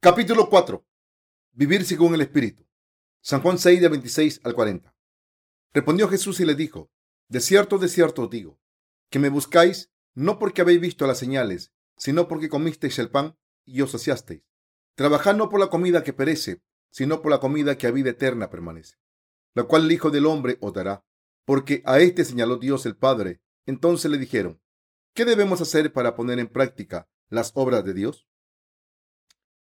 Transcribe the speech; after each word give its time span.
Capítulo 0.00 0.48
4. 0.48 0.86
Vivir 1.54 1.84
según 1.84 2.14
el 2.14 2.20
Espíritu. 2.20 2.64
San 3.20 3.42
Juan 3.42 3.58
6, 3.58 3.80
de 3.80 3.88
26 3.88 4.40
al 4.44 4.54
40. 4.54 4.94
Respondió 5.72 6.08
Jesús 6.08 6.38
y 6.38 6.44
le 6.44 6.54
dijo, 6.54 6.92
De 7.26 7.40
cierto, 7.40 7.78
de 7.78 7.88
cierto 7.88 8.22
os 8.22 8.30
digo, 8.30 8.60
que 9.10 9.18
me 9.18 9.28
buscáis 9.28 9.90
no 10.14 10.38
porque 10.38 10.60
habéis 10.60 10.80
visto 10.80 11.04
las 11.08 11.18
señales, 11.18 11.72
sino 11.96 12.28
porque 12.28 12.48
comisteis 12.48 12.96
el 13.00 13.10
pan 13.10 13.36
y 13.64 13.80
os 13.80 13.90
saciasteis. 13.90 14.44
Trabajad 14.94 15.34
no 15.34 15.48
por 15.48 15.58
la 15.58 15.66
comida 15.66 16.04
que 16.04 16.12
perece, 16.12 16.62
sino 16.92 17.20
por 17.20 17.32
la 17.32 17.40
comida 17.40 17.76
que 17.76 17.88
a 17.88 17.90
vida 17.90 18.10
eterna 18.10 18.50
permanece, 18.50 18.98
la 19.52 19.64
cual 19.64 19.86
el 19.86 19.90
Hijo 19.90 20.10
del 20.10 20.26
Hombre 20.26 20.58
os 20.60 20.72
dará, 20.72 21.04
porque 21.44 21.82
a 21.84 21.98
éste 21.98 22.24
señaló 22.24 22.58
Dios 22.58 22.86
el 22.86 22.96
Padre. 22.96 23.40
Entonces 23.66 24.08
le 24.08 24.18
dijeron, 24.18 24.62
¿qué 25.12 25.24
debemos 25.24 25.60
hacer 25.60 25.92
para 25.92 26.14
poner 26.14 26.38
en 26.38 26.46
práctica 26.46 27.08
las 27.30 27.50
obras 27.56 27.84
de 27.84 27.94
Dios? 27.94 28.28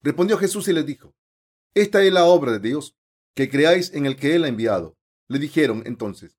Respondió 0.06 0.38
Jesús 0.38 0.68
y 0.68 0.74
les 0.74 0.86
dijo, 0.86 1.16
Esta 1.74 2.04
es 2.04 2.14
la 2.14 2.26
obra 2.26 2.52
de 2.52 2.60
Dios, 2.60 2.96
que 3.34 3.50
creáis 3.50 3.92
en 3.92 4.06
el 4.06 4.16
que 4.18 4.36
Él 4.36 4.44
ha 4.44 4.48
enviado. 4.48 5.00
Le 5.28 5.40
dijeron 5.40 5.82
entonces, 5.88 6.38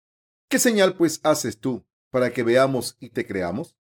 ¿qué 0.48 0.61
señal 0.61 0.95
pues 0.95 1.19
haces 1.24 1.59
tú 1.59 1.84
para 2.12 2.33
que 2.33 2.45
veamos 2.45 2.97
y 3.01 3.10
te 3.10 3.27
creamos? 3.27 3.77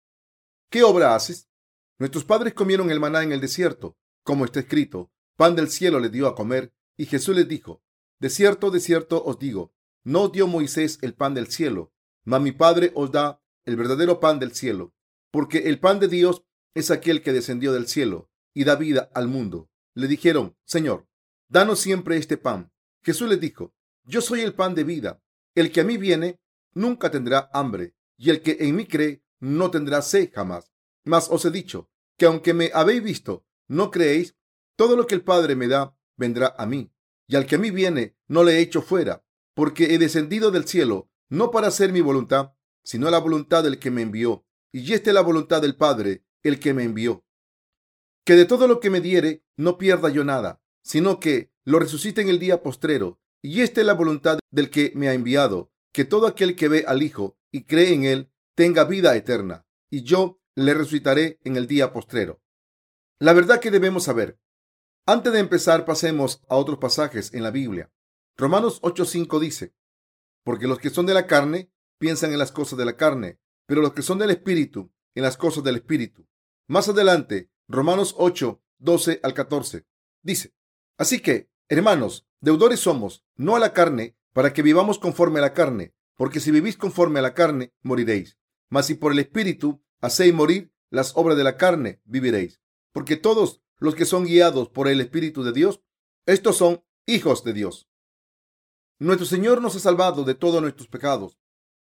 ¿Qué 0.70 0.84
obra 0.84 1.16
haces? 1.16 1.50
Nuestros 1.98 2.26
padres 2.26 2.54
comieron 2.54 2.92
el 2.92 3.00
maná 3.00 3.24
en 3.24 3.32
el 3.32 3.42
desierto, 3.42 3.98
como 4.24 4.46
está 4.46 4.60
escrito, 4.60 5.10
pan 5.36 5.56
del 5.56 5.72
cielo 5.72 6.00
les 6.00 6.12
dio 6.12 6.28
a 6.28 6.36
comer, 6.36 6.72
y 6.96 7.08
Jesús 7.08 7.36
les 7.36 7.48
dijo, 7.48 7.82
de 8.20 8.30
cierto, 8.30 8.70
de 8.70 8.82
cierto 8.82 9.24
os 9.24 9.40
digo, 9.40 9.74
no 10.04 10.30
dio 10.30 10.46
Moisés 10.46 11.00
el 11.02 11.16
pan 11.16 11.34
del 11.34 11.48
cielo, 11.48 11.92
mas 12.24 12.40
mi 12.40 12.52
Padre 12.52 12.92
os 12.94 13.12
da 13.12 13.42
el 13.66 13.78
verdadero 13.78 14.20
pan 14.20 14.38
del 14.38 14.54
cielo, 14.54 14.94
porque 15.32 15.70
el 15.70 15.80
pan 15.80 16.00
de 16.00 16.08
Dios 16.08 16.44
es 16.76 16.92
aquel 16.92 17.24
que 17.24 17.34
descendió 17.34 17.74
del 17.74 17.88
cielo 17.88 18.30
y 18.54 18.64
da 18.64 18.76
vida 18.76 19.10
al 19.16 19.28
mundo. 19.28 19.71
Le 19.94 20.08
dijeron, 20.08 20.56
Señor, 20.66 21.08
danos 21.50 21.80
siempre 21.80 22.18
este 22.18 22.38
pan. 22.38 22.72
Jesús 23.04 23.30
les 23.30 23.40
dijo, 23.40 23.74
Yo 24.04 24.22
soy 24.22 24.42
el 24.42 24.54
pan 24.54 24.76
de 24.76 24.84
vida. 24.84 25.22
El 25.56 25.72
que 25.72 25.82
a 25.82 25.84
mí 25.84 25.98
viene 25.98 26.40
nunca 26.74 27.12
tendrá 27.12 27.50
hambre, 27.54 27.96
y 28.18 28.30
el 28.30 28.42
que 28.42 28.58
en 28.60 28.76
mí 28.76 28.86
cree 28.86 29.24
no 29.40 29.72
tendrá 29.72 30.02
sed 30.02 30.32
jamás. 30.34 30.72
Mas 31.04 31.30
os 31.30 31.44
he 31.46 31.52
dicho 31.52 31.90
que 32.18 32.26
aunque 32.26 32.54
me 32.54 32.72
habéis 32.74 33.04
visto, 33.04 33.46
no 33.68 33.92
creéis, 33.92 34.36
todo 34.76 34.96
lo 34.96 35.08
que 35.08 35.16
el 35.16 35.24
Padre 35.24 35.56
me 35.56 35.68
da 35.68 35.98
vendrá 36.16 36.56
a 36.58 36.66
mí. 36.66 36.94
Y 37.28 37.36
al 37.36 37.46
que 37.46 37.56
a 37.56 37.60
mí 37.60 37.72
viene, 37.72 38.16
no 38.28 38.44
le 38.44 38.54
he 38.54 38.60
hecho 38.60 38.82
fuera, 38.82 39.26
porque 39.54 39.94
he 39.94 39.98
descendido 39.98 40.52
del 40.52 40.68
cielo, 40.68 41.10
no 41.30 41.52
para 41.52 41.68
hacer 41.68 41.92
mi 41.92 42.02
voluntad, 42.02 42.54
sino 42.84 43.10
la 43.10 43.20
voluntad 43.20 43.64
del 43.64 43.80
que 43.80 43.92
me 43.92 44.02
envió. 44.02 44.46
Y 44.72 44.94
esta 44.94 45.10
es 45.10 45.14
la 45.14 45.22
voluntad 45.22 45.62
del 45.62 45.76
Padre, 45.76 46.24
el 46.44 46.60
que 46.60 46.74
me 46.74 46.84
envió, 46.84 47.26
que 48.26 48.36
de 48.36 48.46
todo 48.46 48.68
lo 48.68 48.80
que 48.80 48.90
me 48.90 49.02
diere 49.02 49.44
no 49.58 49.78
pierda 49.78 50.10
yo 50.10 50.24
nada, 50.24 50.62
sino 50.84 51.20
que 51.20 51.52
lo 51.64 51.80
resucite 51.80 52.22
en 52.22 52.30
el 52.30 52.40
día 52.40 52.64
postrero. 52.64 53.20
Y 53.42 53.62
esta 53.62 53.82
es 53.82 53.88
la 53.88 53.94
voluntad 53.94 54.40
del 54.52 54.70
que 54.70 54.92
me 54.96 55.10
ha 55.10 55.14
enviado, 55.14 55.72
que 55.92 56.06
todo 56.06 56.28
aquel 56.28 56.56
que 56.56 56.68
ve 56.68 56.86
al 56.88 57.02
Hijo 57.02 57.38
y 57.52 57.64
cree 57.64 57.94
en 57.94 58.04
él 58.06 58.32
tenga 58.56 58.84
vida 58.84 59.16
eterna, 59.16 59.66
y 59.90 60.04
yo 60.04 60.40
le 60.56 60.74
resucitaré 60.74 61.40
en 61.44 61.56
el 61.56 61.68
día 61.68 61.92
postrero. 61.92 62.42
La 63.20 63.34
verdad 63.34 63.60
que 63.60 63.72
debemos 63.72 64.04
saber. 64.04 64.40
Antes 65.06 65.34
de 65.34 65.40
empezar, 65.40 65.86
pasemos 65.86 66.44
a 66.48 66.56
otros 66.56 66.78
pasajes 66.78 67.34
en 67.34 67.44
la 67.44 67.52
Biblia. 67.52 67.92
Romanos 68.38 68.80
8:5 68.82 69.40
dice, 69.40 69.74
porque 70.44 70.68
los 70.68 70.80
que 70.80 70.90
son 70.90 71.06
de 71.06 71.14
la 71.14 71.28
carne 71.28 71.72
piensan 72.00 72.32
en 72.32 72.40
las 72.40 72.52
cosas 72.52 72.78
de 72.78 72.86
la 72.86 72.98
carne, 72.98 73.40
pero 73.68 73.82
los 73.82 73.94
que 73.94 74.02
son 74.02 74.18
del 74.18 74.32
Espíritu 74.32 74.92
en 75.16 75.24
las 75.24 75.38
cosas 75.38 75.64
del 75.64 75.76
Espíritu. 75.76 76.28
Más 76.68 76.88
adelante, 76.90 77.51
Romanos 77.72 78.16
8, 78.18 78.62
12 78.80 79.22
al 79.24 79.34
14. 79.34 79.88
Dice, 80.22 80.54
así 80.98 81.22
que, 81.22 81.50
hermanos, 81.70 82.28
deudores 82.42 82.82
somos, 82.82 83.24
no 83.38 83.56
a 83.56 83.60
la 83.60 83.72
carne, 83.72 84.18
para 84.34 84.52
que 84.52 84.62
vivamos 84.62 85.00
conforme 85.00 85.40
a 85.40 85.42
la 85.42 85.54
carne, 85.54 85.94
porque 86.18 86.42
si 86.42 86.52
vivís 86.52 86.76
conforme 86.76 87.20
a 87.20 87.22
la 87.22 87.34
carne, 87.34 87.74
moriréis. 87.82 88.38
Mas 88.70 88.88
si 88.88 88.96
por 88.96 89.14
el 89.14 89.20
Espíritu 89.20 89.82
hacéis 90.02 90.34
morir 90.34 90.74
las 90.90 91.16
obras 91.16 91.38
de 91.38 91.46
la 91.46 91.56
carne, 91.56 92.02
viviréis. 92.04 92.60
Porque 92.92 93.16
todos 93.16 93.62
los 93.78 93.96
que 93.96 94.06
son 94.06 94.26
guiados 94.26 94.68
por 94.68 94.90
el 94.90 95.00
Espíritu 95.00 95.42
de 95.42 95.54
Dios, 95.54 95.82
estos 96.26 96.58
son 96.58 96.84
hijos 97.06 97.46
de 97.46 97.54
Dios. 97.54 97.90
Nuestro 99.00 99.26
Señor 99.26 99.62
nos 99.62 99.78
ha 99.78 99.80
salvado 99.80 100.26
de 100.26 100.36
todos 100.36 100.62
nuestros 100.62 100.90
pecados. 100.90 101.40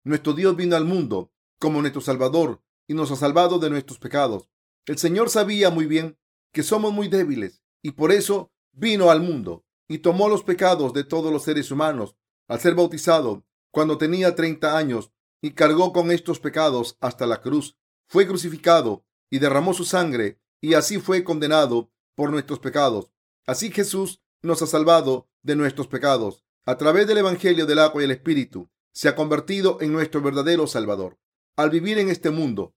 Nuestro 0.04 0.34
Dios 0.34 0.58
vino 0.58 0.76
al 0.76 0.84
mundo 0.84 1.32
como 1.58 1.80
nuestro 1.80 2.02
Salvador 2.02 2.62
y 2.86 2.96
nos 2.96 3.12
ha 3.12 3.16
salvado 3.16 3.60
de 3.60 3.70
nuestros 3.70 3.98
pecados. 3.98 4.50
El 4.90 4.98
Señor 4.98 5.30
sabía 5.30 5.70
muy 5.70 5.86
bien 5.86 6.18
que 6.52 6.64
somos 6.64 6.92
muy 6.92 7.10
débiles 7.10 7.62
y 7.84 7.92
por 7.92 8.12
eso 8.12 8.52
vino 8.72 9.12
al 9.12 9.22
mundo 9.22 9.64
y 9.88 10.00
tomó 10.00 10.28
los 10.30 10.42
pecados 10.42 10.94
de 10.94 11.04
todos 11.04 11.32
los 11.32 11.44
seres 11.44 11.70
humanos 11.70 12.16
al 12.48 12.60
ser 12.60 12.74
bautizado 12.74 13.46
cuando 13.70 14.00
tenía 14.00 14.34
30 14.34 14.76
años 14.76 15.12
y 15.44 15.52
cargó 15.52 15.94
con 15.94 16.10
estos 16.10 16.40
pecados 16.40 16.98
hasta 17.02 17.28
la 17.28 17.40
cruz. 17.40 17.78
Fue 18.08 18.26
crucificado 18.26 19.06
y 19.30 19.38
derramó 19.38 19.76
su 19.76 19.86
sangre 19.86 20.42
y 20.60 20.74
así 20.74 20.98
fue 20.98 21.24
condenado 21.24 21.92
por 22.16 22.32
nuestros 22.32 22.58
pecados. 22.58 23.12
Así 23.46 23.70
Jesús 23.70 24.24
nos 24.42 24.64
ha 24.64 24.66
salvado 24.66 25.30
de 25.44 25.56
nuestros 25.56 25.86
pecados. 25.86 26.44
A 26.66 26.78
través 26.78 27.06
del 27.06 27.20
Evangelio 27.20 27.68
del 27.68 27.78
agua 27.78 28.02
y 28.02 28.06
el 28.06 28.12
Espíritu 28.12 28.72
se 28.92 29.08
ha 29.08 29.16
convertido 29.16 29.78
en 29.82 29.94
nuestro 29.94 30.24
verdadero 30.24 30.66
Salvador. 30.66 31.20
Al 31.58 31.70
vivir 31.70 32.00
en 32.00 32.10
este 32.10 32.32
mundo, 32.32 32.74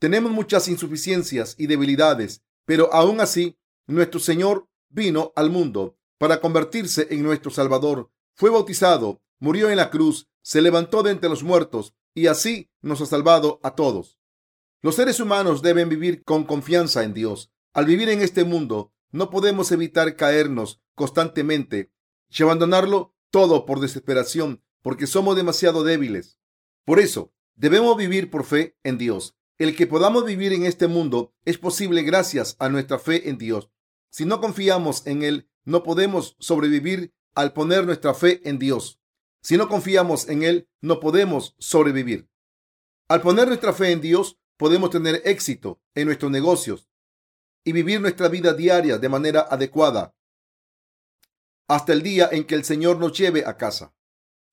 tenemos 0.00 0.32
muchas 0.32 0.66
insuficiencias 0.66 1.54
y 1.58 1.66
debilidades, 1.66 2.42
pero 2.64 2.92
aún 2.92 3.20
así, 3.20 3.58
nuestro 3.86 4.18
Señor 4.18 4.66
vino 4.88 5.32
al 5.36 5.50
mundo 5.50 5.98
para 6.18 6.40
convertirse 6.40 7.06
en 7.10 7.22
nuestro 7.22 7.50
Salvador. 7.50 8.10
Fue 8.34 8.48
bautizado, 8.48 9.20
murió 9.38 9.68
en 9.68 9.76
la 9.76 9.90
cruz, 9.90 10.26
se 10.42 10.62
levantó 10.62 11.02
de 11.02 11.10
entre 11.10 11.28
los 11.28 11.42
muertos 11.42 11.94
y 12.14 12.28
así 12.28 12.70
nos 12.80 13.02
ha 13.02 13.06
salvado 13.06 13.60
a 13.62 13.74
todos. 13.74 14.18
Los 14.80 14.94
seres 14.94 15.20
humanos 15.20 15.60
deben 15.60 15.90
vivir 15.90 16.24
con 16.24 16.44
confianza 16.44 17.04
en 17.04 17.12
Dios. 17.12 17.52
Al 17.74 17.84
vivir 17.84 18.08
en 18.08 18.22
este 18.22 18.44
mundo, 18.44 18.94
no 19.10 19.28
podemos 19.28 19.70
evitar 19.70 20.16
caernos 20.16 20.80
constantemente 20.94 21.92
y 22.30 22.42
abandonarlo 22.42 23.14
todo 23.30 23.66
por 23.66 23.80
desesperación, 23.80 24.62
porque 24.80 25.06
somos 25.06 25.36
demasiado 25.36 25.84
débiles. 25.84 26.38
Por 26.86 27.00
eso, 27.00 27.34
debemos 27.54 27.98
vivir 27.98 28.30
por 28.30 28.44
fe 28.44 28.78
en 28.82 28.96
Dios. 28.96 29.36
El 29.60 29.76
que 29.76 29.86
podamos 29.86 30.24
vivir 30.24 30.54
en 30.54 30.64
este 30.64 30.88
mundo 30.88 31.34
es 31.44 31.58
posible 31.58 32.00
gracias 32.00 32.56
a 32.60 32.70
nuestra 32.70 32.98
fe 32.98 33.28
en 33.28 33.36
Dios. 33.36 33.70
Si 34.08 34.24
no 34.24 34.40
confiamos 34.40 35.06
en 35.06 35.22
Él, 35.22 35.50
no 35.66 35.82
podemos 35.82 36.34
sobrevivir 36.38 37.12
al 37.34 37.52
poner 37.52 37.84
nuestra 37.84 38.14
fe 38.14 38.40
en 38.48 38.58
Dios. 38.58 39.02
Si 39.42 39.58
no 39.58 39.68
confiamos 39.68 40.30
en 40.30 40.44
Él, 40.44 40.70
no 40.80 40.98
podemos 40.98 41.56
sobrevivir. 41.58 42.30
Al 43.06 43.20
poner 43.20 43.48
nuestra 43.48 43.74
fe 43.74 43.92
en 43.92 44.00
Dios, 44.00 44.38
podemos 44.56 44.88
tener 44.88 45.20
éxito 45.26 45.78
en 45.94 46.06
nuestros 46.06 46.30
negocios 46.30 46.88
y 47.62 47.72
vivir 47.72 48.00
nuestra 48.00 48.28
vida 48.28 48.54
diaria 48.54 48.96
de 48.96 49.10
manera 49.10 49.40
adecuada 49.42 50.16
hasta 51.68 51.92
el 51.92 52.02
día 52.02 52.30
en 52.32 52.44
que 52.44 52.54
el 52.54 52.64
Señor 52.64 52.96
nos 52.96 53.12
lleve 53.12 53.44
a 53.44 53.58
casa. 53.58 53.94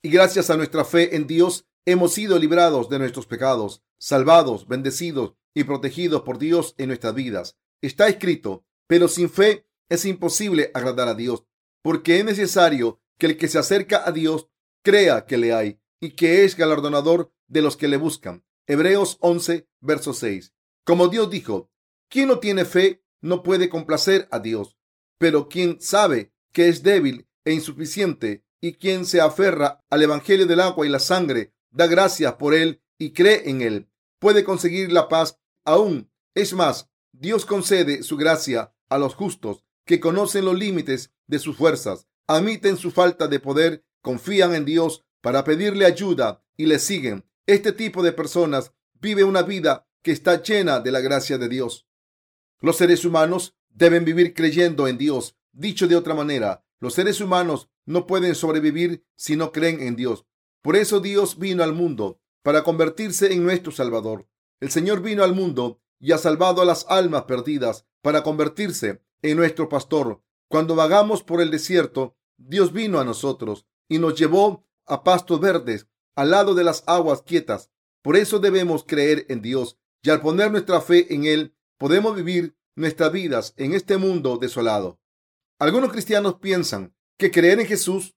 Y 0.01 0.09
gracias 0.09 0.50
a 0.50 0.57
nuestra 0.57 0.84
fe 0.84 1.16
en 1.16 1.28
Dios, 1.28 1.66
hemos 1.87 2.13
sido 2.13 2.37
librados 2.37 2.89
de 2.89 2.99
nuestros 2.99 3.25
pecados 3.25 3.81
salvados, 3.97 4.67
bendecidos 4.67 5.35
y 5.53 5.63
protegidos 5.63 6.21
por 6.23 6.37
Dios 6.37 6.75
en 6.77 6.89
nuestras 6.89 7.15
vidas. 7.15 7.57
Está 7.81 8.09
escrito, 8.09 8.65
pero 8.87 9.07
sin 9.07 9.29
fe 9.29 9.65
es 9.87 10.03
imposible 10.03 10.69
agradar 10.73 11.07
a 11.07 11.13
Dios, 11.15 11.45
porque 11.81 12.19
es 12.19 12.25
necesario 12.25 13.00
que 13.17 13.27
el 13.27 13.38
que 13.38 13.47
se 13.47 13.57
acerca 13.57 14.03
a 14.06 14.12
Dios 14.12 14.50
crea 14.83 15.25
que 15.25 15.38
le 15.38 15.53
hay 15.53 15.79
y 16.01 16.12
que 16.12 16.44
es 16.44 16.57
galardonador 16.57 17.31
de 17.47 17.62
los 17.62 17.77
que 17.77 17.88
le 17.88 17.95
buscan. 17.95 18.44
Hebreos 18.67 19.17
11, 19.21 19.69
verso 19.79 20.13
6. 20.13 20.53
Como 20.83 21.07
Dios 21.07 21.29
dijo, 21.29 21.71
quien 22.09 22.27
no 22.27 22.39
tiene 22.39 22.65
fe 22.65 23.01
no 23.21 23.44
puede 23.44 23.69
complacer 23.69 24.27
a 24.29 24.39
Dios, 24.39 24.77
pero 25.17 25.47
quien 25.47 25.79
sabe 25.79 26.33
que 26.51 26.67
es 26.67 26.83
débil 26.83 27.29
e 27.45 27.53
insuficiente 27.53 28.44
y 28.59 28.73
quien 28.73 29.06
se 29.06 29.21
aferra 29.21 29.85
al 29.89 30.03
Evangelio 30.03 30.45
del 30.45 30.59
agua 30.59 30.85
y 30.85 30.89
la 30.89 31.00
sangre, 31.00 31.53
da 31.71 31.87
gracias 31.87 32.33
por 32.33 32.53
él 32.53 32.81
y 32.97 33.11
cree 33.11 33.49
en 33.49 33.61
Él, 33.61 33.89
puede 34.19 34.43
conseguir 34.43 34.91
la 34.91 35.07
paz 35.07 35.39
aún. 35.65 36.11
Es 36.33 36.53
más, 36.53 36.89
Dios 37.11 37.45
concede 37.45 38.03
su 38.03 38.17
gracia 38.17 38.73
a 38.89 38.97
los 38.97 39.15
justos 39.15 39.63
que 39.85 39.99
conocen 39.99 40.45
los 40.45 40.57
límites 40.57 41.13
de 41.27 41.39
sus 41.39 41.57
fuerzas, 41.57 42.07
admiten 42.27 42.77
su 42.77 42.91
falta 42.91 43.27
de 43.27 43.39
poder, 43.39 43.85
confían 44.01 44.53
en 44.53 44.65
Dios 44.65 45.05
para 45.21 45.43
pedirle 45.43 45.85
ayuda 45.85 46.43
y 46.57 46.65
le 46.65 46.79
siguen. 46.79 47.25
Este 47.45 47.71
tipo 47.71 48.03
de 48.03 48.11
personas 48.11 48.73
vive 48.99 49.23
una 49.23 49.41
vida 49.41 49.87
que 50.01 50.11
está 50.11 50.41
llena 50.41 50.79
de 50.79 50.91
la 50.91 50.99
gracia 50.99 51.37
de 51.37 51.49
Dios. 51.49 51.87
Los 52.59 52.77
seres 52.77 53.05
humanos 53.05 53.55
deben 53.69 54.05
vivir 54.05 54.33
creyendo 54.33 54.87
en 54.87 54.97
Dios. 54.97 55.37
Dicho 55.51 55.87
de 55.87 55.95
otra 55.95 56.13
manera, 56.13 56.65
los 56.79 56.93
seres 56.93 57.21
humanos 57.21 57.69
no 57.85 58.05
pueden 58.05 58.35
sobrevivir 58.35 59.05
si 59.15 59.35
no 59.35 59.51
creen 59.51 59.81
en 59.81 59.95
Dios. 59.95 60.25
Por 60.62 60.75
eso 60.75 61.00
Dios 61.00 61.38
vino 61.38 61.63
al 61.63 61.74
mundo 61.74 62.19
para 62.44 62.63
convertirse 62.63 63.33
en 63.33 63.44
nuestro 63.44 63.71
Salvador. 63.71 64.27
El 64.59 64.71
Señor 64.71 65.01
vino 65.01 65.24
al 65.24 65.33
mundo 65.33 65.81
y 66.00 66.12
ha 66.12 66.18
salvado 66.18 66.62
a 66.62 66.65
las 66.65 66.86
almas 66.89 67.24
perdidas 67.24 67.86
para 68.01 68.24
convertirse 68.24 69.01
en 69.21 69.38
nuestro 69.38 69.69
pastor. 69.69 70.21
Cuando 70.50 70.75
vagamos 70.75 71.24
por 71.24 71.42
el 71.42 71.51
desierto, 71.51 72.15
Dios 72.38 72.71
vino 72.71 73.00
a 73.00 73.06
nosotros 73.06 73.65
y 73.89 74.00
nos 74.00 74.15
llevó 74.18 74.65
a 74.86 75.04
pastos 75.04 75.39
verdes, 75.39 75.88
al 76.15 76.31
lado 76.31 76.56
de 76.56 76.63
las 76.63 76.83
aguas 76.88 77.21
quietas. 77.21 77.71
Por 78.01 78.15
eso 78.15 78.39
debemos 78.39 78.83
creer 78.86 79.25
en 79.30 79.42
Dios 79.42 79.77
y 80.01 80.10
al 80.10 80.21
poner 80.21 80.51
nuestra 80.51 80.80
fe 80.81 81.13
en 81.13 81.25
Él, 81.25 81.56
podemos 81.77 82.15
vivir 82.15 82.56
nuestras 82.75 83.12
vidas 83.12 83.53
en 83.57 83.74
este 83.74 83.98
mundo 83.98 84.38
desolado. 84.38 85.01
Algunos 85.60 85.92
cristianos 85.92 86.36
piensan 86.36 86.95
que 87.18 87.31
creer 87.31 87.60
en 87.60 87.65
Jesús 87.65 88.15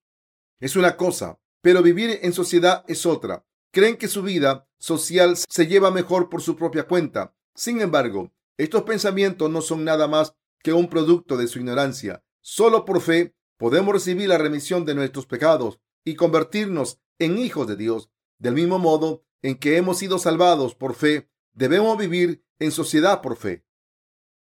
es 0.61 0.77
una 0.77 0.97
cosa, 0.97 1.41
pero 1.63 1.83
vivir 1.83 2.21
en 2.23 2.33
sociedad 2.33 2.85
es 2.89 3.07
otra. 3.07 3.45
Creen 3.71 3.97
que 3.97 4.09
su 4.09 4.23
vida 4.23 4.69
social 4.79 5.37
se 5.37 5.67
lleva 5.67 5.91
mejor 5.91 6.29
por 6.29 6.43
su 6.43 6.57
propia 6.57 6.85
cuenta. 6.85 7.35
Sin 7.55 7.81
embargo, 7.81 8.33
estos 8.57 8.83
pensamientos 8.83 9.51
no 9.51 9.63
son 9.63 9.85
nada 9.85 10.09
más 10.09 10.35
que 10.63 10.73
un 10.73 10.89
producto 10.89 11.37
de 11.37 11.47
su 11.47 11.59
ignorancia. 11.59 12.23
Solo 12.41 12.85
por 12.85 13.01
fe 13.01 13.35
podemos 13.57 13.95
recibir 13.95 14.29
la 14.29 14.39
remisión 14.39 14.85
de 14.85 14.95
nuestros 14.95 15.27
pecados 15.27 15.81
y 16.05 16.15
convertirnos 16.15 16.99
en 17.19 17.39
hijos 17.39 17.67
de 17.67 17.77
Dios. 17.77 18.11
Del 18.39 18.55
mismo 18.55 18.79
modo 18.79 19.23
en 19.43 19.57
que 19.57 19.77
hemos 19.77 19.99
sido 19.99 20.19
salvados 20.19 20.75
por 20.75 20.95
fe, 20.95 21.31
debemos 21.53 21.97
vivir 21.99 22.45
en 22.59 22.73
sociedad 22.73 23.21
por 23.21 23.37
fe. 23.37 23.65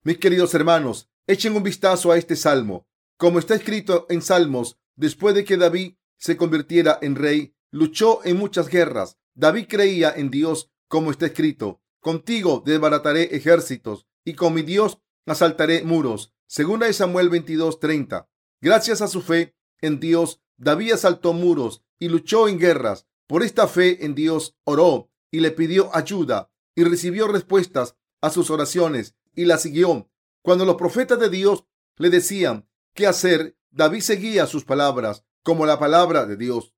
Mis 0.03 0.17
queridos 0.17 0.53
hermanos, 0.53 1.09
echen 1.27 1.55
un 1.55 1.63
vistazo 1.63 2.11
a 2.11 2.17
este 2.17 2.35
salmo. 2.35 2.87
Como 3.17 3.39
está 3.39 3.55
escrito 3.55 4.05
en 4.09 4.21
Salmos, 4.21 4.77
después 4.95 5.35
de 5.35 5.45
que 5.45 5.55
David 5.55 5.95
se 6.17 6.37
convirtiera 6.37 6.99
en 7.01 7.15
rey, 7.15 7.55
luchó 7.71 8.21
en 8.23 8.37
muchas 8.37 8.69
guerras. 8.69 9.17
David 9.35 9.65
creía 9.67 10.13
en 10.15 10.29
Dios, 10.29 10.71
como 10.87 11.11
está 11.11 11.25
escrito, 11.25 11.81
contigo 11.99 12.61
desbarataré 12.65 13.35
ejércitos 13.35 14.07
y 14.23 14.33
con 14.33 14.53
mi 14.53 14.61
Dios 14.61 14.99
asaltaré 15.25 15.83
muros. 15.83 16.33
De 16.55 16.93
Samuel 16.93 17.31
22:30. 17.31 18.27
Gracias 18.61 19.01
a 19.01 19.07
su 19.07 19.21
fe 19.21 19.55
en 19.81 19.99
Dios, 19.99 20.41
David 20.57 20.93
asaltó 20.93 21.33
muros 21.33 21.83
y 21.97 22.09
luchó 22.09 22.47
en 22.47 22.59
guerras. 22.59 23.07
Por 23.27 23.41
esta 23.41 23.67
fe 23.67 24.05
en 24.05 24.13
Dios 24.13 24.55
oró 24.63 25.09
y 25.31 25.39
le 25.39 25.51
pidió 25.51 25.89
ayuda 25.95 26.51
y 26.75 26.83
recibió 26.83 27.27
respuestas 27.27 27.95
a 28.21 28.29
sus 28.29 28.51
oraciones 28.51 29.15
y 29.33 29.45
la 29.45 29.57
siguió. 29.57 30.09
Cuando 30.43 30.65
los 30.65 30.75
profetas 30.75 31.19
de 31.19 31.29
Dios 31.29 31.65
le 31.97 32.09
decían 32.09 32.69
qué 32.93 33.07
hacer, 33.07 33.57
David 33.71 34.01
seguía 34.01 34.45
sus 34.45 34.63
palabras 34.63 35.25
como 35.43 35.65
la 35.65 35.77
palabra 35.77 36.25
de 36.25 36.37
Dios. 36.37 36.73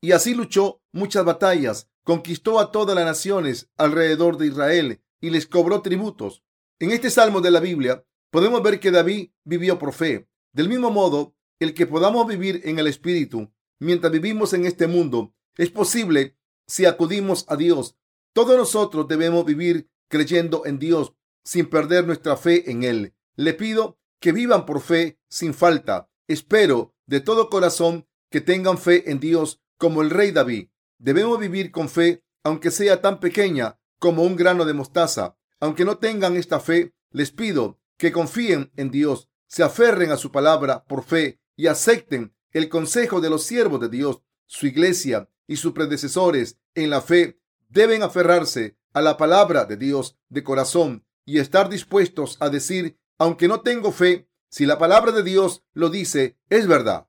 Y 0.00 0.12
así 0.12 0.34
luchó 0.34 0.82
muchas 0.92 1.24
batallas, 1.24 1.88
conquistó 2.04 2.58
a 2.58 2.72
todas 2.72 2.96
las 2.96 3.04
naciones 3.04 3.70
alrededor 3.76 4.36
de 4.36 4.48
Israel 4.48 5.02
y 5.20 5.30
les 5.30 5.46
cobró 5.46 5.80
tributos. 5.82 6.42
En 6.80 6.90
este 6.90 7.10
salmo 7.10 7.40
de 7.40 7.52
la 7.52 7.60
Biblia 7.60 8.04
podemos 8.30 8.62
ver 8.62 8.80
que 8.80 8.90
David 8.90 9.30
vivió 9.44 9.78
por 9.78 9.92
fe. 9.92 10.28
Del 10.52 10.68
mismo 10.68 10.90
modo, 10.90 11.34
el 11.60 11.74
que 11.74 11.86
podamos 11.86 12.26
vivir 12.26 12.60
en 12.64 12.78
el 12.78 12.88
Espíritu 12.88 13.52
mientras 13.78 14.12
vivimos 14.12 14.52
en 14.52 14.64
este 14.64 14.86
mundo 14.86 15.34
es 15.56 15.70
posible 15.70 16.36
si 16.66 16.84
acudimos 16.86 17.44
a 17.48 17.56
Dios. 17.56 17.96
Todos 18.32 18.56
nosotros 18.56 19.06
debemos 19.06 19.44
vivir 19.44 19.88
creyendo 20.08 20.66
en 20.66 20.78
Dios 20.78 21.14
sin 21.44 21.68
perder 21.68 22.06
nuestra 22.06 22.36
fe 22.36 22.70
en 22.70 22.82
Él. 22.82 23.14
Le 23.36 23.54
pido 23.54 23.98
que 24.20 24.32
vivan 24.32 24.66
por 24.66 24.80
fe 24.80 25.18
sin 25.28 25.54
falta. 25.54 26.08
Espero 26.28 26.91
de 27.06 27.20
todo 27.20 27.50
corazón 27.50 28.06
que 28.30 28.40
tengan 28.40 28.78
fe 28.78 29.10
en 29.10 29.20
Dios 29.20 29.60
como 29.76 30.02
el 30.02 30.10
rey 30.10 30.30
David. 30.30 30.68
Debemos 30.98 31.38
vivir 31.38 31.70
con 31.70 31.88
fe, 31.88 32.24
aunque 32.44 32.70
sea 32.70 33.00
tan 33.00 33.20
pequeña 33.20 33.78
como 33.98 34.22
un 34.22 34.36
grano 34.36 34.64
de 34.64 34.72
mostaza. 34.72 35.36
Aunque 35.60 35.84
no 35.84 35.98
tengan 35.98 36.36
esta 36.36 36.60
fe, 36.60 36.94
les 37.10 37.30
pido 37.30 37.78
que 37.96 38.10
confíen 38.10 38.72
en 38.76 38.90
Dios, 38.90 39.28
se 39.46 39.62
aferren 39.62 40.10
a 40.10 40.16
su 40.16 40.32
palabra 40.32 40.84
por 40.84 41.04
fe 41.04 41.40
y 41.56 41.66
acepten 41.66 42.34
el 42.50 42.68
consejo 42.68 43.20
de 43.20 43.30
los 43.30 43.44
siervos 43.44 43.80
de 43.80 43.88
Dios. 43.88 44.22
Su 44.46 44.66
iglesia 44.66 45.28
y 45.46 45.56
sus 45.56 45.72
predecesores 45.72 46.58
en 46.74 46.90
la 46.90 47.00
fe 47.00 47.38
deben 47.68 48.02
aferrarse 48.02 48.76
a 48.92 49.02
la 49.02 49.16
palabra 49.16 49.64
de 49.64 49.76
Dios 49.76 50.18
de 50.28 50.42
corazón 50.42 51.04
y 51.24 51.38
estar 51.38 51.68
dispuestos 51.68 52.36
a 52.40 52.50
decir, 52.50 52.98
aunque 53.18 53.48
no 53.48 53.60
tengo 53.60 53.92
fe, 53.92 54.28
si 54.52 54.66
la 54.66 54.76
palabra 54.76 55.12
de 55.12 55.22
Dios 55.22 55.64
lo 55.72 55.88
dice, 55.88 56.36
es 56.50 56.66
verdad. 56.66 57.08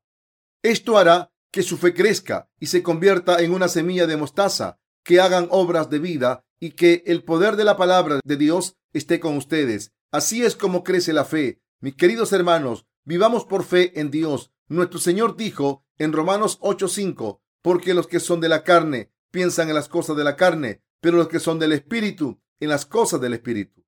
Esto 0.64 0.98
hará 0.98 1.34
que 1.52 1.62
su 1.62 1.78
fe 1.78 1.94
crezca 1.94 2.50
y 2.58 2.68
se 2.68 2.82
convierta 2.82 3.44
en 3.44 3.52
una 3.54 3.68
semilla 3.68 4.08
de 4.08 4.16
mostaza, 4.16 4.80
que 5.04 5.20
hagan 5.20 5.50
obras 5.52 5.90
de 5.90 6.00
vida 6.00 6.46
y 6.62 6.72
que 6.72 7.04
el 7.06 7.26
poder 7.26 7.58
de 7.58 7.66
la 7.66 7.76
palabra 7.76 8.22
de 8.24 8.38
Dios 8.38 8.78
esté 8.94 9.20
con 9.20 9.36
ustedes. 9.36 9.92
Así 10.10 10.46
es 10.46 10.56
como 10.56 10.86
crece 10.86 11.12
la 11.12 11.26
fe. 11.26 11.62
Mis 11.82 11.96
queridos 11.96 12.32
hermanos, 12.32 12.86
vivamos 13.04 13.44
por 13.44 13.66
fe 13.66 14.00
en 14.00 14.10
Dios. 14.10 14.54
Nuestro 14.70 15.00
Señor 15.00 15.36
dijo 15.36 15.86
en 15.98 16.14
Romanos 16.14 16.60
8:5, 16.62 17.42
porque 17.62 17.94
los 17.94 18.08
que 18.08 18.22
son 18.22 18.40
de 18.40 18.48
la 18.48 18.64
carne 18.64 19.12
piensan 19.32 19.68
en 19.68 19.76
las 19.76 19.90
cosas 19.90 20.16
de 20.16 20.24
la 20.24 20.38
carne, 20.38 20.82
pero 21.02 21.18
los 21.18 21.28
que 21.28 21.42
son 21.42 21.60
del 21.60 21.74
Espíritu 21.74 22.42
en 22.62 22.70
las 22.70 22.86
cosas 22.86 23.20
del 23.20 23.34
Espíritu. 23.34 23.84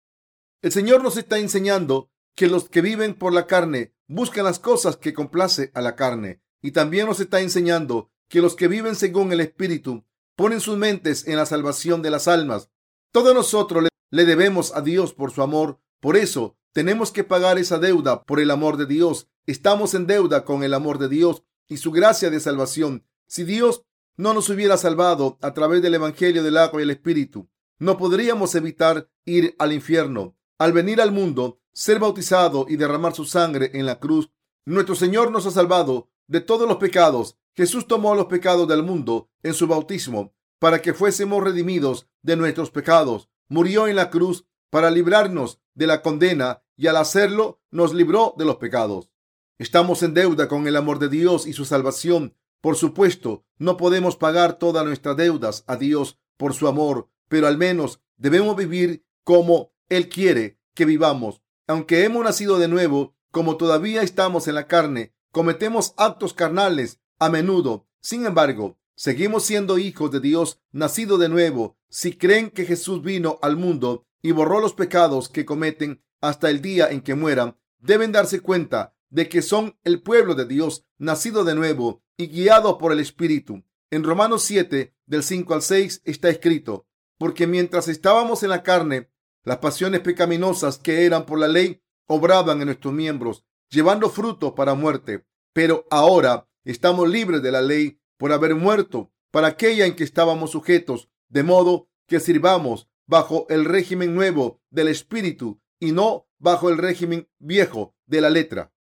El 0.61 0.73
Señor 0.73 1.01
nos 1.01 1.15
está 1.15 1.39
enseñando 1.39 2.11
que 2.35 2.47
los 2.47 2.69
que 2.69 2.81
viven 2.81 3.15
por 3.15 3.33
la 3.33 3.47
carne 3.47 3.93
buscan 4.07 4.45
las 4.45 4.59
cosas 4.59 4.97
que 4.97 5.13
complace 5.13 5.71
a 5.73 5.81
la 5.81 5.95
carne. 5.95 6.41
Y 6.61 6.71
también 6.71 7.07
nos 7.07 7.19
está 7.19 7.41
enseñando 7.41 8.11
que 8.27 8.41
los 8.41 8.55
que 8.55 8.67
viven 8.67 8.95
según 8.95 9.31
el 9.31 9.39
Espíritu 9.39 10.05
ponen 10.35 10.59
sus 10.59 10.77
mentes 10.77 11.27
en 11.27 11.37
la 11.37 11.45
salvación 11.45 12.01
de 12.01 12.11
las 12.11 12.27
almas. 12.27 12.69
Todos 13.11 13.33
nosotros 13.33 13.87
le 14.11 14.25
debemos 14.25 14.75
a 14.75 14.81
Dios 14.81 15.13
por 15.13 15.31
su 15.31 15.41
amor. 15.41 15.79
Por 15.99 16.17
eso 16.17 16.57
tenemos 16.73 17.11
que 17.11 17.23
pagar 17.23 17.57
esa 17.57 17.79
deuda 17.79 18.23
por 18.23 18.39
el 18.39 18.51
amor 18.51 18.77
de 18.77 18.85
Dios. 18.85 19.29
Estamos 19.45 19.93
en 19.93 20.07
deuda 20.07 20.43
con 20.43 20.63
el 20.63 20.73
amor 20.73 20.97
de 20.97 21.07
Dios 21.07 21.43
y 21.67 21.77
su 21.77 21.91
gracia 21.91 22.29
de 22.29 22.39
salvación. 22.39 23.05
Si 23.27 23.43
Dios 23.43 23.83
no 24.17 24.33
nos 24.33 24.49
hubiera 24.49 24.77
salvado 24.77 25.38
a 25.41 25.53
través 25.53 25.81
del 25.81 25.95
Evangelio 25.95 26.43
del 26.43 26.57
agua 26.57 26.81
y 26.81 26.83
el 26.83 26.89
Espíritu, 26.89 27.49
no 27.79 27.97
podríamos 27.97 28.55
evitar 28.55 29.09
ir 29.25 29.55
al 29.59 29.73
infierno. 29.73 30.35
Al 30.57 30.71
venir 30.71 31.01
al 31.01 31.11
mundo, 31.11 31.59
ser 31.73 31.99
bautizado 31.99 32.65
y 32.69 32.77
derramar 32.77 33.13
su 33.13 33.25
sangre 33.25 33.71
en 33.73 33.85
la 33.85 33.99
cruz, 33.99 34.31
nuestro 34.65 34.95
Señor 34.95 35.29
nos 35.29 35.45
ha 35.45 35.51
salvado 35.51 36.09
de 36.27 36.39
todos 36.39 36.67
los 36.67 36.77
pecados. 36.77 37.38
Jesús 37.55 37.88
tomó 37.88 38.15
los 38.15 38.27
pecados 38.27 38.65
del 38.67 38.81
mundo 38.81 39.29
en 39.43 39.53
su 39.53 39.67
bautismo 39.67 40.33
para 40.59 40.81
que 40.81 40.93
fuésemos 40.93 41.43
redimidos 41.43 42.07
de 42.21 42.38
nuestros 42.38 42.71
pecados. 42.71 43.29
Murió 43.50 43.88
en 43.88 43.97
la 43.97 44.09
cruz 44.09 44.45
para 44.69 44.91
librarnos 44.91 45.59
de 45.74 45.88
la 45.88 46.01
condena 46.01 46.63
y 46.77 46.88
al 46.88 46.97
hacerlo 46.97 47.59
nos 47.69 47.93
libró 47.93 48.33
de 48.38 48.45
los 48.45 48.55
pecados. 48.55 49.09
Estamos 49.57 50.03
en 50.03 50.13
deuda 50.13 50.47
con 50.47 50.67
el 50.67 50.77
amor 50.77 51.00
de 51.00 51.09
Dios 51.09 51.47
y 51.47 51.53
su 51.53 51.65
salvación. 51.65 52.33
Por 52.62 52.77
supuesto, 52.77 53.43
no 53.57 53.75
podemos 53.75 54.15
pagar 54.15 54.57
todas 54.57 54.85
nuestras 54.85 55.17
deudas 55.17 55.65
a 55.67 55.75
Dios 55.75 56.17
por 56.38 56.53
su 56.53 56.67
amor, 56.67 57.09
pero 57.27 57.47
al 57.47 57.57
menos 57.57 58.00
debemos 58.17 58.55
vivir 58.55 59.05
como 59.24 59.75
Él 59.89 60.10
quiere 60.10 60.60
que 60.74 60.86
vivamos. 60.86 61.42
Aunque 61.68 62.04
hemos 62.04 62.24
nacido 62.24 62.60
de 62.60 62.68
nuevo, 62.68 63.15
como 63.32 63.58
todavía 63.58 64.01
estamos 64.01 64.48
en 64.48 64.56
la 64.56 64.68
carne, 64.68 65.13
cometemos 65.32 65.94
actos 65.98 66.34
carnales 66.34 67.00
a 67.20 67.30
menudo. 67.30 67.88
Sin 68.01 68.25
embargo, 68.25 68.77
seguimos 68.96 69.44
siendo 69.44 69.77
hijos 69.77 70.12
de 70.12 70.20
Dios, 70.20 70.62
nacido 70.72 71.18
de 71.18 71.30
nuevo. 71.30 71.77
Si 71.89 72.18
creen 72.18 72.50
que 72.50 72.65
Jesús 72.65 73.01
vino 73.01 73.39
al 73.42 73.58
mundo 73.58 74.06
y 74.22 74.32
borró 74.32 74.60
los 74.60 74.74
pecados 74.74 75.30
que 75.30 75.46
cometen 75.46 76.04
hasta 76.22 76.50
el 76.50 76.62
día 76.62 76.89
en 76.89 77.01
que 77.01 77.15
mueran, 77.15 77.58
deben 77.80 78.12
darse 78.12 78.39
cuenta 78.39 78.96
de 79.10 79.30
que 79.30 79.42
son 79.42 79.77
el 79.84 80.01
pueblo 80.01 80.36
de 80.36 80.46
Dios, 80.46 80.86
nacido 80.98 81.44
de 81.44 81.56
nuevo 81.56 82.04
y 82.18 82.27
guiado 82.27 82.77
por 82.77 82.92
el 82.92 83.00
Espíritu. 83.00 83.63
En 83.92 84.04
Romanos 84.04 84.44
7, 84.44 84.94
del 85.06 85.24
5 85.24 85.54
al 85.54 85.62
6, 85.62 86.01
está 86.06 86.30
escrito, 86.30 86.88
porque 87.18 87.48
mientras 87.48 87.88
estábamos 87.88 88.44
en 88.44 88.50
la 88.50 88.63
carne, 88.63 89.10
las 89.45 89.59
pasiones 89.59 90.01
pecaminosas 90.01 90.79
que 90.79 91.05
eran 91.05 91.25
por 91.25 91.39
la 91.39 91.47
ley 91.47 91.81
obraban 92.07 92.59
en 92.59 92.65
nuestros 92.65 92.93
miembros, 92.93 93.45
llevando 93.69 94.09
fruto 94.09 94.55
para 94.55 94.73
muerte. 94.73 95.25
Pero 95.53 95.85
ahora 95.89 96.49
estamos 96.63 97.07
libres 97.07 97.41
de 97.41 97.51
la 97.51 97.61
ley 97.61 97.99
por 98.17 98.33
haber 98.33 98.55
muerto 98.55 99.11
para 99.31 99.47
aquella 99.47 99.85
en 99.85 99.95
que 99.95 100.03
estábamos 100.03 100.51
sujetos, 100.51 101.09
de 101.29 101.43
modo 101.43 101.89
que 102.07 102.19
sirvamos 102.19 102.89
bajo 103.05 103.45
el 103.49 103.65
régimen 103.65 104.15
nuevo 104.15 104.61
del 104.71 104.87
Espíritu 104.87 105.61
y 105.79 105.91
no 105.91 106.27
bajo 106.39 106.69
el 106.69 106.77
régimen 106.77 107.29
viejo 107.37 107.95
de 108.07 108.21
la 108.21 108.29
letra. 108.29 108.73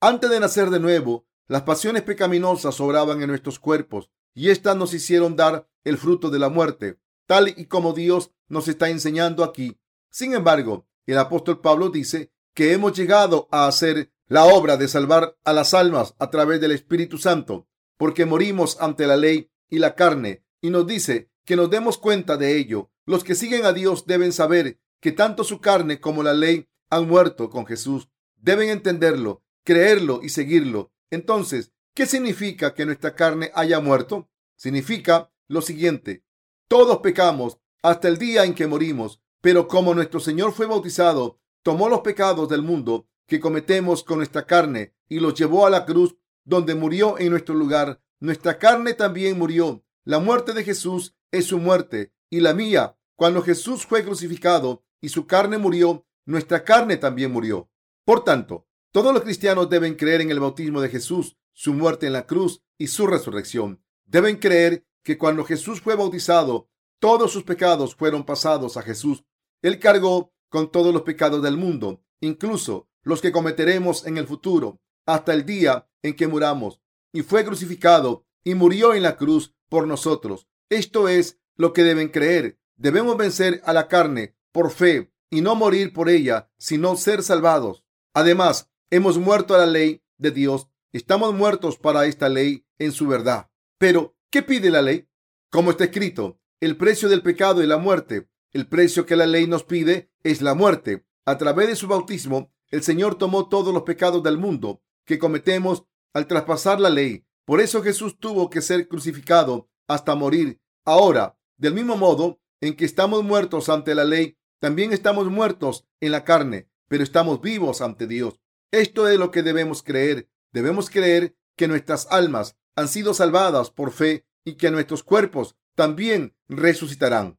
Antes 0.00 0.30
de 0.30 0.40
nacer 0.40 0.70
de 0.70 0.80
nuevo, 0.80 1.26
las 1.48 1.62
pasiones 1.62 2.02
pecaminosas 2.02 2.80
obraban 2.80 3.22
en 3.22 3.28
nuestros 3.28 3.58
cuerpos 3.58 4.10
y 4.34 4.50
éstas 4.50 4.76
nos 4.76 4.94
hicieron 4.94 5.36
dar 5.36 5.68
el 5.84 5.98
fruto 5.98 6.30
de 6.30 6.38
la 6.38 6.48
muerte, 6.48 6.98
tal 7.26 7.48
y 7.48 7.66
como 7.66 7.92
Dios 7.92 8.30
nos 8.48 8.68
está 8.68 8.88
enseñando 8.88 9.42
aquí. 9.42 9.78
Sin 10.12 10.34
embargo, 10.34 10.86
el 11.06 11.16
apóstol 11.18 11.62
Pablo 11.62 11.88
dice 11.88 12.32
que 12.54 12.72
hemos 12.72 12.92
llegado 12.92 13.48
a 13.50 13.66
hacer 13.66 14.12
la 14.28 14.44
obra 14.44 14.76
de 14.76 14.86
salvar 14.86 15.38
a 15.42 15.54
las 15.54 15.72
almas 15.72 16.14
a 16.18 16.28
través 16.28 16.60
del 16.60 16.72
Espíritu 16.72 17.16
Santo, 17.16 17.66
porque 17.96 18.26
morimos 18.26 18.76
ante 18.78 19.06
la 19.06 19.16
ley 19.16 19.50
y 19.70 19.78
la 19.78 19.94
carne, 19.94 20.44
y 20.60 20.68
nos 20.68 20.86
dice 20.86 21.30
que 21.46 21.56
nos 21.56 21.70
demos 21.70 21.96
cuenta 21.96 22.36
de 22.36 22.58
ello. 22.58 22.90
Los 23.06 23.24
que 23.24 23.34
siguen 23.34 23.64
a 23.64 23.72
Dios 23.72 24.06
deben 24.06 24.32
saber 24.32 24.78
que 25.00 25.12
tanto 25.12 25.44
su 25.44 25.60
carne 25.60 25.98
como 25.98 26.22
la 26.22 26.34
ley 26.34 26.68
han 26.90 27.08
muerto 27.08 27.48
con 27.48 27.66
Jesús. 27.66 28.08
deben 28.36 28.68
entenderlo, 28.68 29.42
creerlo 29.64 30.20
y 30.22 30.28
seguirlo. 30.28 30.92
Entonces, 31.10 31.72
¿qué 31.94 32.06
significa 32.06 32.74
que 32.74 32.84
nuestra 32.84 33.14
carne 33.14 33.50
haya 33.54 33.80
muerto? 33.80 34.28
Significa 34.56 35.32
lo 35.48 35.62
siguiente. 35.62 36.24
Todos 36.68 36.98
pecamos 36.98 37.58
hasta 37.82 38.08
el 38.08 38.18
día 38.18 38.44
en 38.44 38.54
que 38.54 38.66
morimos, 38.66 39.21
pero 39.42 39.68
como 39.68 39.92
nuestro 39.92 40.20
Señor 40.20 40.52
fue 40.52 40.66
bautizado, 40.66 41.38
tomó 41.62 41.90
los 41.90 42.00
pecados 42.00 42.48
del 42.48 42.62
mundo 42.62 43.06
que 43.26 43.40
cometemos 43.40 44.04
con 44.04 44.18
nuestra 44.18 44.46
carne 44.46 44.94
y 45.08 45.20
los 45.20 45.34
llevó 45.34 45.66
a 45.66 45.70
la 45.70 45.84
cruz 45.84 46.16
donde 46.44 46.74
murió 46.74 47.18
en 47.18 47.30
nuestro 47.30 47.54
lugar. 47.54 48.00
Nuestra 48.20 48.58
carne 48.58 48.94
también 48.94 49.38
murió. 49.38 49.84
La 50.04 50.20
muerte 50.20 50.52
de 50.52 50.64
Jesús 50.64 51.14
es 51.30 51.46
su 51.46 51.58
muerte 51.58 52.12
y 52.30 52.40
la 52.40 52.54
mía. 52.54 52.96
Cuando 53.16 53.42
Jesús 53.42 53.84
fue 53.84 54.04
crucificado 54.04 54.84
y 55.00 55.08
su 55.08 55.26
carne 55.26 55.58
murió, 55.58 56.06
nuestra 56.24 56.64
carne 56.64 56.96
también 56.96 57.32
murió. 57.32 57.68
Por 58.04 58.24
tanto, 58.24 58.66
todos 58.92 59.12
los 59.12 59.22
cristianos 59.22 59.68
deben 59.68 59.96
creer 59.96 60.20
en 60.20 60.30
el 60.30 60.38
bautismo 60.40 60.80
de 60.80 60.88
Jesús, 60.88 61.36
su 61.52 61.74
muerte 61.74 62.06
en 62.06 62.12
la 62.12 62.26
cruz 62.26 62.62
y 62.78 62.86
su 62.86 63.06
resurrección. 63.08 63.82
Deben 64.04 64.36
creer 64.36 64.86
que 65.02 65.18
cuando 65.18 65.44
Jesús 65.44 65.80
fue 65.80 65.96
bautizado, 65.96 66.68
todos 66.98 67.32
sus 67.32 67.42
pecados 67.42 67.96
fueron 67.96 68.24
pasados 68.24 68.76
a 68.76 68.82
Jesús. 68.82 69.24
Él 69.62 69.78
cargó 69.78 70.32
con 70.48 70.70
todos 70.70 70.92
los 70.92 71.02
pecados 71.02 71.42
del 71.42 71.56
mundo, 71.56 72.04
incluso 72.20 72.88
los 73.02 73.20
que 73.20 73.32
cometeremos 73.32 74.06
en 74.06 74.18
el 74.18 74.26
futuro, 74.26 74.80
hasta 75.06 75.32
el 75.32 75.46
día 75.46 75.88
en 76.02 76.14
que 76.14 76.26
muramos. 76.28 76.80
Y 77.12 77.22
fue 77.22 77.44
crucificado 77.44 78.26
y 78.44 78.54
murió 78.54 78.94
en 78.94 79.02
la 79.02 79.16
cruz 79.16 79.54
por 79.68 79.86
nosotros. 79.86 80.48
Esto 80.68 81.08
es 81.08 81.40
lo 81.56 81.72
que 81.72 81.84
deben 81.84 82.08
creer. 82.08 82.58
Debemos 82.76 83.16
vencer 83.16 83.62
a 83.64 83.72
la 83.72 83.88
carne 83.88 84.36
por 84.52 84.70
fe 84.70 85.12
y 85.30 85.40
no 85.40 85.54
morir 85.54 85.92
por 85.92 86.08
ella, 86.08 86.50
sino 86.58 86.96
ser 86.96 87.22
salvados. 87.22 87.84
Además, 88.14 88.70
hemos 88.90 89.18
muerto 89.18 89.54
a 89.54 89.58
la 89.58 89.66
ley 89.66 90.02
de 90.18 90.30
Dios. 90.30 90.68
Estamos 90.92 91.34
muertos 91.34 91.78
para 91.78 92.06
esta 92.06 92.28
ley 92.28 92.66
en 92.78 92.92
su 92.92 93.06
verdad. 93.06 93.50
Pero, 93.78 94.16
¿qué 94.30 94.42
pide 94.42 94.70
la 94.70 94.82
ley? 94.82 95.08
Como 95.50 95.70
está 95.70 95.84
escrito, 95.84 96.40
el 96.60 96.76
precio 96.76 97.08
del 97.08 97.22
pecado 97.22 97.62
y 97.62 97.66
la 97.66 97.78
muerte. 97.78 98.28
El 98.52 98.66
precio 98.66 99.06
que 99.06 99.16
la 99.16 99.26
ley 99.26 99.46
nos 99.46 99.64
pide 99.64 100.10
es 100.22 100.42
la 100.42 100.54
muerte. 100.54 101.06
A 101.24 101.38
través 101.38 101.68
de 101.68 101.76
su 101.76 101.88
bautismo, 101.88 102.52
el 102.70 102.82
Señor 102.82 103.16
tomó 103.16 103.48
todos 103.48 103.72
los 103.72 103.84
pecados 103.84 104.22
del 104.22 104.36
mundo 104.36 104.82
que 105.06 105.18
cometemos 105.18 105.84
al 106.12 106.26
traspasar 106.26 106.78
la 106.78 106.90
ley. 106.90 107.24
Por 107.46 107.60
eso 107.60 107.82
Jesús 107.82 108.18
tuvo 108.18 108.50
que 108.50 108.60
ser 108.60 108.88
crucificado 108.88 109.70
hasta 109.88 110.14
morir. 110.14 110.60
Ahora, 110.84 111.38
del 111.56 111.74
mismo 111.74 111.96
modo 111.96 112.40
en 112.60 112.76
que 112.76 112.84
estamos 112.84 113.24
muertos 113.24 113.70
ante 113.70 113.94
la 113.94 114.04
ley, 114.04 114.36
también 114.60 114.92
estamos 114.92 115.30
muertos 115.30 115.86
en 116.00 116.12
la 116.12 116.24
carne, 116.24 116.68
pero 116.88 117.02
estamos 117.02 117.40
vivos 117.40 117.80
ante 117.80 118.06
Dios. 118.06 118.40
Esto 118.70 119.08
es 119.08 119.18
lo 119.18 119.30
que 119.30 119.42
debemos 119.42 119.82
creer. 119.82 120.28
Debemos 120.52 120.90
creer 120.90 121.36
que 121.56 121.68
nuestras 121.68 122.06
almas 122.10 122.56
han 122.76 122.88
sido 122.88 123.14
salvadas 123.14 123.70
por 123.70 123.92
fe 123.92 124.26
y 124.44 124.54
que 124.54 124.70
nuestros 124.70 125.02
cuerpos 125.02 125.56
también 125.74 126.36
resucitarán. 126.48 127.38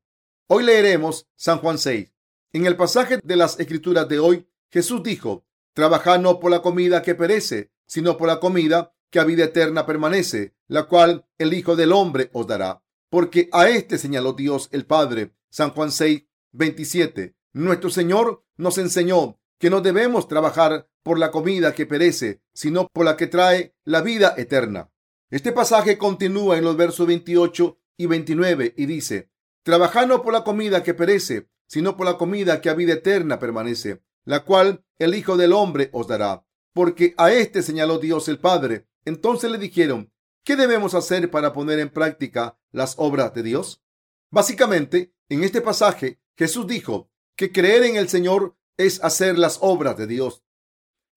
Hoy 0.55 0.65
leeremos 0.65 1.27
San 1.35 1.57
Juan 1.57 1.79
6. 1.79 2.13
En 2.51 2.67
el 2.67 2.75
pasaje 2.75 3.17
de 3.23 3.35
las 3.35 3.59
Escrituras 3.59 4.07
de 4.07 4.19
hoy, 4.19 4.47
Jesús 4.69 5.01
dijo, 5.01 5.47
Trabajad 5.73 6.19
no 6.19 6.39
por 6.39 6.51
la 6.51 6.61
comida 6.61 7.01
que 7.01 7.15
perece, 7.15 7.71
sino 7.87 8.17
por 8.17 8.27
la 8.27 8.39
comida 8.39 8.93
que 9.09 9.19
a 9.19 9.23
vida 9.23 9.45
eterna 9.45 9.87
permanece, 9.87 10.53
la 10.67 10.83
cual 10.83 11.25
el 11.39 11.55
Hijo 11.55 11.75
del 11.75 11.91
Hombre 11.91 12.29
os 12.33 12.45
dará. 12.45 12.83
Porque 13.09 13.49
a 13.51 13.67
este 13.67 13.97
señaló 13.97 14.33
Dios 14.33 14.69
el 14.71 14.85
Padre. 14.85 15.33
San 15.49 15.71
Juan 15.71 15.89
6, 15.89 16.23
27. 16.51 17.35
Nuestro 17.53 17.89
Señor 17.89 18.45
nos 18.55 18.77
enseñó 18.77 19.39
que 19.57 19.71
no 19.71 19.81
debemos 19.81 20.27
trabajar 20.27 20.87
por 21.01 21.17
la 21.17 21.31
comida 21.31 21.73
que 21.73 21.87
perece, 21.87 22.43
sino 22.53 22.87
por 22.93 23.05
la 23.05 23.17
que 23.17 23.25
trae 23.25 23.73
la 23.85 24.01
vida 24.01 24.35
eterna. 24.37 24.91
Este 25.31 25.51
pasaje 25.51 25.97
continúa 25.97 26.59
en 26.59 26.63
los 26.63 26.77
versos 26.77 27.07
28 27.07 27.79
y 27.97 28.05
29 28.05 28.75
y 28.77 28.85
dice, 28.85 29.32
Trabajad 29.63 30.07
no 30.07 30.21
por 30.21 30.33
la 30.33 30.43
comida 30.43 30.83
que 30.83 30.93
perece, 30.93 31.49
sino 31.67 31.95
por 31.95 32.05
la 32.05 32.17
comida 32.17 32.61
que 32.61 32.69
a 32.69 32.73
vida 32.73 32.93
eterna 32.93 33.39
permanece, 33.39 34.03
la 34.25 34.43
cual 34.43 34.85
el 34.99 35.15
Hijo 35.15 35.37
del 35.37 35.53
Hombre 35.53 35.89
os 35.93 36.07
dará. 36.07 36.45
Porque 36.73 37.13
a 37.17 37.31
este 37.31 37.61
señaló 37.61 37.97
Dios 37.97 38.27
el 38.27 38.39
Padre. 38.39 38.87
Entonces 39.05 39.49
le 39.49 39.57
dijeron, 39.57 40.11
¿qué 40.43 40.55
debemos 40.55 40.93
hacer 40.93 41.31
para 41.31 41.53
poner 41.53 41.79
en 41.79 41.89
práctica 41.89 42.59
las 42.71 42.95
obras 42.97 43.33
de 43.33 43.43
Dios? 43.43 43.83
Básicamente, 44.31 45.13
en 45.29 45.43
este 45.43 45.61
pasaje, 45.61 46.19
Jesús 46.35 46.67
dijo 46.67 47.09
que 47.35 47.51
creer 47.51 47.83
en 47.83 47.95
el 47.95 48.09
Señor 48.09 48.57
es 48.77 49.03
hacer 49.03 49.37
las 49.37 49.59
obras 49.61 49.97
de 49.97 50.07
Dios. 50.07 50.43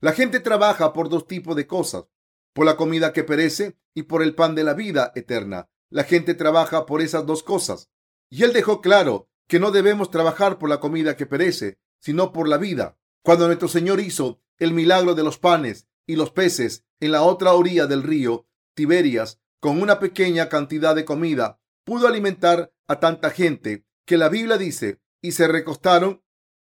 La 0.00 0.12
gente 0.12 0.40
trabaja 0.40 0.92
por 0.92 1.08
dos 1.08 1.26
tipos 1.26 1.56
de 1.56 1.66
cosas, 1.66 2.04
por 2.52 2.66
la 2.66 2.76
comida 2.76 3.12
que 3.12 3.24
perece 3.24 3.76
y 3.94 4.04
por 4.04 4.22
el 4.22 4.34
pan 4.34 4.54
de 4.54 4.64
la 4.64 4.74
vida 4.74 5.12
eterna. 5.14 5.68
La 5.90 6.04
gente 6.04 6.34
trabaja 6.34 6.86
por 6.86 7.00
esas 7.00 7.26
dos 7.26 7.42
cosas. 7.42 7.90
Y 8.28 8.42
él 8.44 8.52
dejó 8.52 8.80
claro 8.80 9.28
que 9.46 9.60
no 9.60 9.70
debemos 9.70 10.10
trabajar 10.10 10.58
por 10.58 10.68
la 10.68 10.80
comida 10.80 11.16
que 11.16 11.26
perece, 11.26 11.78
sino 12.00 12.32
por 12.32 12.48
la 12.48 12.58
vida. 12.58 12.98
Cuando 13.22 13.46
nuestro 13.46 13.68
Señor 13.68 14.00
hizo 14.00 14.40
el 14.58 14.72
milagro 14.72 15.14
de 15.14 15.22
los 15.22 15.38
panes 15.38 15.86
y 16.06 16.16
los 16.16 16.30
peces 16.30 16.84
en 17.00 17.12
la 17.12 17.22
otra 17.22 17.52
orilla 17.52 17.86
del 17.86 18.02
río 18.02 18.46
Tiberias, 18.74 19.40
con 19.60 19.80
una 19.80 19.98
pequeña 19.98 20.48
cantidad 20.48 20.94
de 20.94 21.04
comida, 21.04 21.60
pudo 21.84 22.08
alimentar 22.08 22.72
a 22.86 23.00
tanta 23.00 23.30
gente 23.30 23.86
que 24.04 24.16
la 24.16 24.28
Biblia 24.28 24.58
dice, 24.58 25.00
y 25.20 25.32
se 25.32 25.48
recostaron 25.48 26.22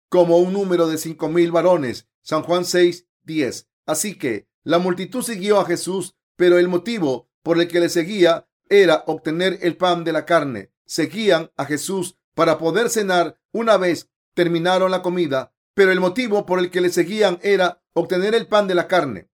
como 0.09 0.37
un 0.37 0.53
número 0.53 0.87
de 0.87 0.97
cinco 0.97 1.29
mil 1.29 1.51
varones. 1.51 2.07
San 2.21 2.43
Juan 2.43 2.65
6, 2.65 3.07
10. 3.23 3.69
Así 3.85 4.17
que 4.17 4.47
la 4.63 4.79
multitud 4.79 5.21
siguió 5.21 5.59
a 5.59 5.65
Jesús, 5.65 6.15
pero 6.35 6.57
el 6.57 6.67
motivo 6.67 7.29
por 7.43 7.59
el 7.59 7.67
que 7.67 7.79
le 7.79 7.89
seguía 7.89 8.47
era 8.69 9.03
obtener 9.07 9.59
el 9.61 9.77
pan 9.77 10.03
de 10.03 10.11
la 10.11 10.25
carne. 10.25 10.71
Seguían 10.87 11.51
a 11.57 11.65
Jesús 11.65 12.17
para 12.33 12.57
poder 12.57 12.89
cenar 12.89 13.39
una 13.51 13.77
vez 13.77 14.09
terminaron 14.33 14.89
la 14.89 15.01
comida, 15.01 15.53
pero 15.73 15.91
el 15.91 15.99
motivo 15.99 16.45
por 16.45 16.59
el 16.59 16.71
que 16.71 16.81
le 16.81 16.89
seguían 16.89 17.39
era 17.43 17.83
obtener 17.93 18.33
el 18.33 18.47
pan 18.47 18.67
de 18.67 18.75
la 18.75 18.87
carne. 18.87 19.29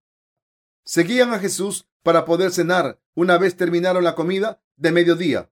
Seguían 0.84 1.34
a 1.34 1.40
Jesús 1.40 1.88
para 2.02 2.26
poder 2.26 2.52
cenar 2.52 3.00
una 3.16 3.38
vez 3.38 3.56
terminaron 3.56 4.04
la 4.04 4.16
comida 4.16 4.62
de 4.76 4.92
mediodía. 4.92 5.52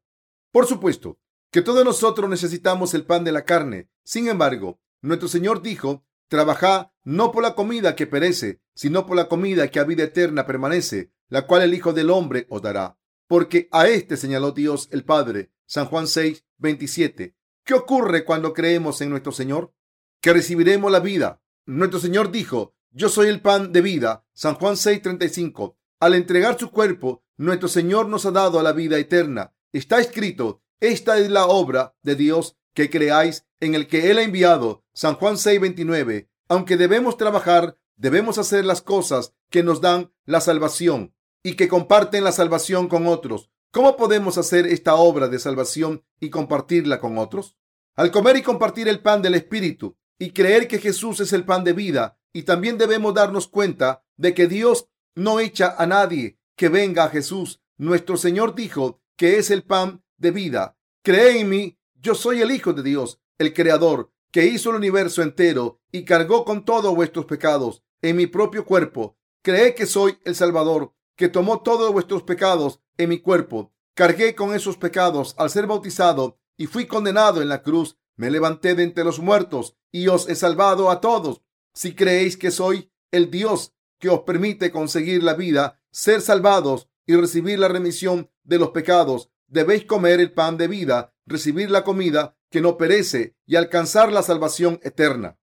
Por 0.52 0.66
supuesto 0.66 1.20
que 1.52 1.62
todos 1.62 1.86
nosotros 1.86 2.30
necesitamos 2.30 2.94
el 2.94 3.06
pan 3.06 3.24
de 3.24 3.32
la 3.32 3.46
carne. 3.46 3.90
Sin 4.04 4.28
embargo, 4.28 4.82
nuestro 5.02 5.28
Señor 5.28 5.62
dijo, 5.62 6.04
trabajad 6.28 6.92
no 7.04 7.32
por 7.32 7.44
la 7.44 7.56
comida 7.56 7.96
que 7.96 8.08
perece, 8.08 8.62
sino 8.74 9.06
por 9.06 9.16
la 9.18 9.28
comida 9.28 9.70
que 9.70 9.80
a 9.80 9.84
vida 9.84 10.04
eterna 10.04 10.48
permanece, 10.48 11.12
la 11.28 11.46
cual 11.46 11.62
el 11.62 11.74
Hijo 11.74 11.94
del 11.94 12.10
Hombre 12.10 12.48
os 12.50 12.62
dará. 12.62 12.98
Porque 13.28 13.68
a 13.72 13.88
este 13.88 14.18
señaló 14.18 14.52
Dios 14.52 14.88
el 14.92 15.04
Padre. 15.04 15.52
San 15.72 15.86
Juan 15.86 16.06
6, 16.06 16.44
27. 16.58 17.34
¿Qué 17.64 17.74
ocurre 17.74 18.26
cuando 18.26 18.54
creemos 18.54 19.00
en 19.00 19.10
nuestro 19.10 19.32
Señor? 19.32 19.74
Que 20.20 20.34
recibiremos 20.34 20.92
la 20.92 21.00
vida. 21.00 21.42
Nuestro 21.66 21.98
Señor 21.98 22.30
dijo, 22.30 22.76
yo 22.90 23.08
soy 23.08 23.30
el 23.30 23.40
pan 23.40 23.72
de 23.72 23.80
vida. 23.80 24.26
San 24.34 24.56
Juan 24.56 24.76
6:35. 24.76 25.78
Al 26.02 26.16
entregar 26.16 26.60
su 26.60 26.72
cuerpo, 26.72 27.24
nuestro 27.38 27.70
Señor 27.70 28.10
nos 28.10 28.26
ha 28.26 28.32
dado 28.32 28.62
la 28.62 28.74
vida 28.74 28.98
eterna. 28.98 29.56
Está 29.72 30.02
escrito, 30.02 30.62
esta 30.82 31.18
es 31.20 31.30
la 31.30 31.46
obra 31.46 31.96
de 32.04 32.16
Dios 32.16 32.58
que 32.74 32.90
creáis 32.90 33.46
en 33.62 33.74
el 33.74 33.88
que 33.88 34.12
Él 34.12 34.18
ha 34.18 34.24
enviado. 34.24 34.84
San 34.92 35.16
Juan 35.16 35.38
6:29. 35.38 36.28
Aunque 36.50 36.76
debemos 36.76 37.16
trabajar, 37.16 37.78
debemos 37.96 38.38
hacer 38.38 38.66
las 38.66 38.82
cosas 38.82 39.34
que 39.50 39.64
nos 39.64 39.80
dan 39.80 40.12
la 40.26 40.42
salvación 40.42 41.16
y 41.44 41.54
que 41.54 41.70
comparten 41.70 42.26
la 42.26 42.34
salvación 42.34 42.90
con 42.90 43.08
otros. 43.08 43.52
¿Cómo 43.72 43.96
podemos 43.96 44.38
hacer 44.38 44.68
esta 44.68 44.96
obra 44.96 45.30
de 45.30 45.40
salvación 45.40 46.04
y 46.20 46.30
compartirla 46.30 47.00
con 47.00 47.18
otros? 47.18 47.58
Al 47.96 48.12
comer 48.12 48.36
y 48.36 48.42
compartir 48.42 48.90
el 48.90 49.00
pan 49.00 49.22
del 49.22 49.34
Espíritu 49.36 49.96
y 50.20 50.32
creer 50.32 50.68
que 50.68 50.78
Jesús 50.78 51.22
es 51.22 51.32
el 51.32 51.46
pan 51.46 51.64
de 51.64 51.72
vida, 51.72 52.20
y 52.34 52.44
también 52.44 52.78
debemos 52.78 53.14
darnos 53.14 53.48
cuenta 53.48 54.04
de 54.18 54.34
que 54.34 54.48
Dios 54.48 54.90
no 55.16 55.40
echa 55.40 55.74
a 55.78 55.88
nadie 55.88 56.38
que 56.58 56.68
venga 56.68 57.06
a 57.06 57.10
Jesús. 57.10 57.62
Nuestro 57.78 58.18
Señor 58.18 58.56
dijo 58.56 59.00
que 59.16 59.38
es 59.38 59.50
el 59.50 59.64
pan 59.64 60.04
de 60.18 60.32
vida. 60.32 60.78
Cree 61.02 61.40
en 61.40 61.48
mí, 61.48 61.80
yo 61.96 62.14
soy 62.14 62.42
el 62.42 62.52
Hijo 62.52 62.74
de 62.74 62.84
Dios, 62.84 63.22
el 63.38 63.54
Creador, 63.54 64.12
que 64.32 64.48
hizo 64.48 64.72
el 64.72 64.76
universo 64.76 65.22
entero 65.22 65.80
y 65.94 66.04
cargó 66.04 66.44
con 66.44 66.66
todos 66.66 66.94
vuestros 66.94 67.26
pecados 67.26 67.84
en 68.02 68.18
mi 68.18 68.28
propio 68.28 68.66
cuerpo. 68.66 69.18
Cree 69.42 69.76
que 69.76 69.86
soy 69.86 70.18
el 70.26 70.36
Salvador, 70.36 70.94
que 71.16 71.30
tomó 71.30 71.62
todos 71.62 71.94
vuestros 71.94 72.24
pecados 72.24 72.82
en 73.04 73.10
mi 73.10 73.20
cuerpo. 73.20 73.74
Cargué 73.94 74.36
con 74.36 74.54
esos 74.54 74.78
pecados 74.78 75.36
al 75.38 75.50
ser 75.50 75.68
bautizado 75.68 76.40
y 76.58 76.68
fui 76.68 76.88
condenado 76.88 77.42
en 77.42 77.50
la 77.50 77.62
cruz. 77.62 77.98
Me 78.16 78.32
levanté 78.32 78.76
de 78.76 78.84
entre 78.84 79.04
los 79.04 79.20
muertos 79.20 79.76
y 79.92 80.08
os 80.08 80.30
he 80.30 80.36
salvado 80.36 80.90
a 80.90 81.02
todos. 81.02 81.42
Si 81.74 81.94
creéis 81.94 82.38
que 82.38 82.52
soy 82.52 82.92
el 83.12 83.30
Dios 83.30 83.74
que 84.00 84.10
os 84.10 84.22
permite 84.22 84.72
conseguir 84.72 85.24
la 85.24 85.34
vida, 85.34 85.80
ser 85.92 86.22
salvados 86.22 86.90
y 87.06 87.16
recibir 87.16 87.60
la 87.60 87.68
remisión 87.68 88.32
de 88.44 88.58
los 88.58 88.70
pecados, 88.72 89.30
debéis 89.48 89.86
comer 89.86 90.20
el 90.20 90.34
pan 90.34 90.58
de 90.58 90.68
vida, 90.68 91.14
recibir 91.26 91.70
la 91.70 91.84
comida 91.84 92.36
que 92.50 92.62
no 92.62 92.78
perece 92.78 93.36
y 93.46 93.56
alcanzar 93.58 94.12
la 94.12 94.24
salvación 94.24 94.80
eterna. 94.84 95.38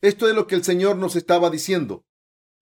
Esto 0.00 0.28
es 0.28 0.34
lo 0.34 0.46
que 0.46 0.56
el 0.56 0.64
Señor 0.64 0.96
nos 0.96 1.16
estaba 1.16 1.48
diciendo. 1.48 2.04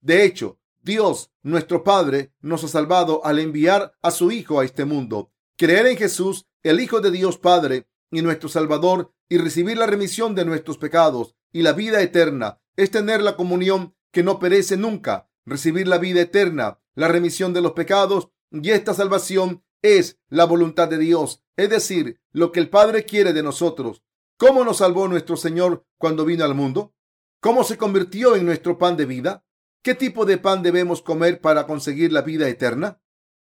De 0.00 0.24
hecho, 0.24 0.59
Dios, 0.82 1.30
nuestro 1.42 1.84
Padre, 1.84 2.32
nos 2.40 2.64
ha 2.64 2.68
salvado 2.68 3.24
al 3.24 3.38
enviar 3.38 3.92
a 4.02 4.10
su 4.10 4.30
Hijo 4.30 4.60
a 4.60 4.64
este 4.64 4.84
mundo. 4.84 5.30
Creer 5.56 5.86
en 5.86 5.96
Jesús, 5.96 6.46
el 6.62 6.80
Hijo 6.80 7.00
de 7.00 7.10
Dios 7.10 7.36
Padre 7.36 7.86
y 8.10 8.22
nuestro 8.22 8.48
Salvador, 8.48 9.12
y 9.28 9.38
recibir 9.38 9.76
la 9.76 9.86
remisión 9.86 10.34
de 10.34 10.44
nuestros 10.44 10.78
pecados 10.78 11.36
y 11.52 11.62
la 11.62 11.72
vida 11.72 12.00
eterna, 12.00 12.60
es 12.76 12.90
tener 12.90 13.22
la 13.22 13.36
comunión 13.36 13.94
que 14.10 14.22
no 14.22 14.38
perece 14.38 14.76
nunca, 14.76 15.28
recibir 15.44 15.86
la 15.86 15.98
vida 15.98 16.20
eterna, 16.22 16.80
la 16.94 17.08
remisión 17.08 17.52
de 17.52 17.60
los 17.60 17.72
pecados 17.72 18.30
y 18.50 18.70
esta 18.70 18.94
salvación 18.94 19.62
es 19.82 20.18
la 20.28 20.44
voluntad 20.44 20.88
de 20.88 20.98
Dios, 20.98 21.42
es 21.56 21.70
decir, 21.70 22.20
lo 22.32 22.52
que 22.52 22.60
el 22.60 22.70
Padre 22.70 23.04
quiere 23.04 23.32
de 23.32 23.42
nosotros. 23.42 24.02
¿Cómo 24.36 24.64
nos 24.64 24.78
salvó 24.78 25.06
nuestro 25.08 25.36
Señor 25.36 25.84
cuando 25.98 26.24
vino 26.24 26.44
al 26.44 26.54
mundo? 26.54 26.94
¿Cómo 27.40 27.64
se 27.64 27.76
convirtió 27.76 28.36
en 28.36 28.46
nuestro 28.46 28.78
pan 28.78 28.96
de 28.96 29.06
vida? 29.06 29.44
¿Qué 29.82 29.94
tipo 29.94 30.26
de 30.26 30.36
pan 30.36 30.62
debemos 30.62 31.00
comer 31.00 31.40
para 31.40 31.66
conseguir 31.66 32.12
la 32.12 32.20
vida 32.20 32.48
eterna? 32.48 33.00